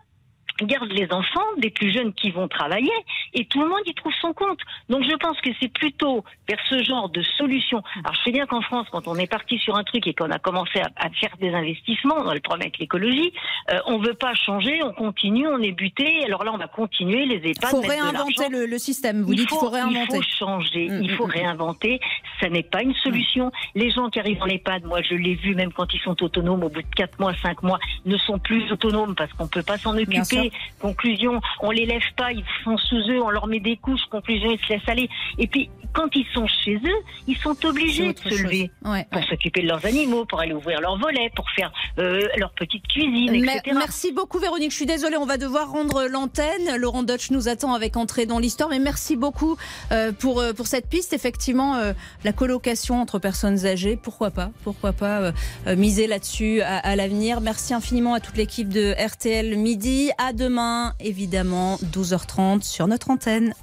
garde 0.63 0.91
les 0.91 1.11
enfants 1.11 1.41
des 1.57 1.69
plus 1.69 1.91
jeunes 1.91 2.13
qui 2.13 2.31
vont 2.31 2.47
travailler 2.47 2.91
et 3.33 3.45
tout 3.45 3.61
le 3.61 3.67
monde 3.67 3.81
y 3.85 3.93
trouve 3.93 4.13
son 4.21 4.33
compte. 4.33 4.59
Donc 4.89 5.03
je 5.03 5.15
pense 5.17 5.39
que 5.41 5.49
c'est 5.59 5.71
plutôt 5.71 6.23
vers 6.47 6.59
ce 6.69 6.83
genre 6.83 7.09
de 7.09 7.21
solution. 7.37 7.81
Alors 8.03 8.15
je 8.15 8.23
sais 8.23 8.31
bien 8.31 8.45
qu'en 8.45 8.61
France, 8.61 8.87
quand 8.91 9.07
on 9.07 9.15
est 9.15 9.29
parti 9.29 9.57
sur 9.57 9.75
un 9.75 9.83
truc 9.83 10.07
et 10.07 10.13
qu'on 10.13 10.31
a 10.31 10.39
commencé 10.39 10.79
à, 10.79 11.09
faire 11.19 11.35
des 11.39 11.53
investissements, 11.53 12.23
dans 12.23 12.33
le 12.33 12.39
problème 12.39 12.67
avec 12.67 12.79
l'écologie, 12.79 13.33
euh, 13.71 13.79
on 13.87 13.99
veut 13.99 14.13
pas 14.13 14.33
changer, 14.33 14.81
on 14.83 14.93
continue, 14.93 15.47
on 15.47 15.61
est 15.61 15.71
buté. 15.71 16.23
Alors 16.25 16.43
là, 16.43 16.51
on 16.53 16.57
va 16.57 16.67
continuer 16.67 17.25
les 17.25 17.37
EHPAD. 17.49 17.55
Il 17.63 17.67
faut 17.69 17.81
réinventer 17.81 18.49
le, 18.49 18.77
système. 18.77 19.23
Vous 19.23 19.35
dites 19.35 19.47
qu'il 19.47 19.57
faut 19.57 19.69
réinventer. 19.69 19.99
Il 19.99 20.15
faut 20.15 20.21
changer, 20.21 20.89
mm, 20.89 21.03
il 21.03 21.11
faut 21.11 21.25
mm, 21.25 21.29
mm. 21.29 21.31
réinventer. 21.31 21.99
Ça 22.39 22.49
n'est 22.49 22.63
pas 22.63 22.81
une 22.81 22.93
solution. 22.95 23.51
Les 23.73 23.91
gens 23.91 24.09
qui 24.09 24.19
arrivent 24.19 24.41
en 24.41 24.47
EHPAD, 24.47 24.85
moi 24.85 25.01
je 25.01 25.15
l'ai 25.15 25.35
vu, 25.35 25.55
même 25.55 25.73
quand 25.73 25.93
ils 25.93 25.99
sont 26.01 26.21
autonomes, 26.23 26.63
au 26.63 26.69
bout 26.69 26.81
de 26.81 26.95
4 26.95 27.19
mois, 27.19 27.33
5 27.41 27.63
mois, 27.63 27.79
ne 28.05 28.17
sont 28.17 28.39
plus 28.39 28.71
autonomes 28.71 29.15
parce 29.15 29.31
qu'on 29.33 29.47
peut 29.47 29.63
pas 29.63 29.77
s'en 29.77 29.97
occuper. 29.97 30.44
Conclusion, 30.79 31.41
on 31.61 31.71
les 31.71 31.85
lève 31.85 32.01
pas, 32.17 32.31
ils 32.31 32.43
sont 32.63 32.77
sous 32.77 33.09
eux, 33.09 33.21
on 33.21 33.29
leur 33.29 33.47
met 33.47 33.59
des 33.59 33.77
couches. 33.77 34.05
Conclusion, 34.09 34.51
ils 34.51 34.59
se 34.59 34.73
laissent 34.73 34.89
aller. 34.89 35.09
Et 35.37 35.47
puis, 35.47 35.69
quand 35.95 36.13
ils 36.13 36.25
sont 36.33 36.45
chez 36.47 36.75
eux, 36.75 37.03
ils 37.27 37.37
sont 37.37 37.55
obligés 37.65 38.13
de 38.13 38.19
se 38.19 38.43
lever 38.43 38.69
pour 39.11 39.23
s'occuper 39.23 39.61
de 39.61 39.67
leurs 39.67 39.85
animaux, 39.85 40.25
pour 40.25 40.41
aller 40.41 40.53
ouvrir 40.53 40.81
leurs 40.81 40.97
volets, 40.97 41.31
pour 41.35 41.49
faire 41.51 41.71
euh, 41.97 42.21
leur 42.37 42.51
petite 42.51 42.85
cuisine, 42.87 43.33
etc. 43.33 43.61
Merci 43.73 44.11
beaucoup, 44.11 44.39
Véronique. 44.39 44.71
Je 44.71 44.75
suis 44.75 44.85
désolée, 44.85 45.17
on 45.17 45.25
va 45.25 45.37
devoir 45.37 45.71
rendre 45.71 46.05
l'antenne. 46.07 46.75
Laurent 46.77 47.03
Dutch 47.03 47.31
nous 47.31 47.47
attend 47.47 47.73
avec 47.73 47.95
entrée 47.95 48.25
dans 48.25 48.39
l'histoire, 48.39 48.69
mais 48.69 48.79
merci 48.79 49.15
beaucoup 49.15 49.57
euh, 49.91 50.11
pour 50.11 50.41
euh, 50.41 50.51
pour 50.51 50.67
cette 50.67 50.89
piste. 50.89 51.13
Effectivement, 51.13 51.79
la 52.23 52.33
colocation 52.33 52.99
entre 52.99 53.19
personnes 53.19 53.65
âgées, 53.65 53.97
pourquoi 54.01 54.31
pas, 54.31 54.51
pourquoi 54.63 54.91
pas 54.91 55.31
miser 55.77 56.07
là-dessus 56.07 56.61
à, 56.61 56.77
à 56.77 56.95
l'avenir. 56.95 57.39
Merci 57.39 57.73
infiniment 57.73 58.13
à 58.13 58.19
toute 58.19 58.35
l'équipe 58.35 58.67
de 58.67 58.93
RTL 58.99 59.55
Midi. 59.55 60.11
À 60.17 60.33
demain 60.35 60.93
évidemment, 60.99 61.77
12h30 61.77 62.63
sur 62.63 62.87
notre 62.87 63.09
antenne. 63.09 63.53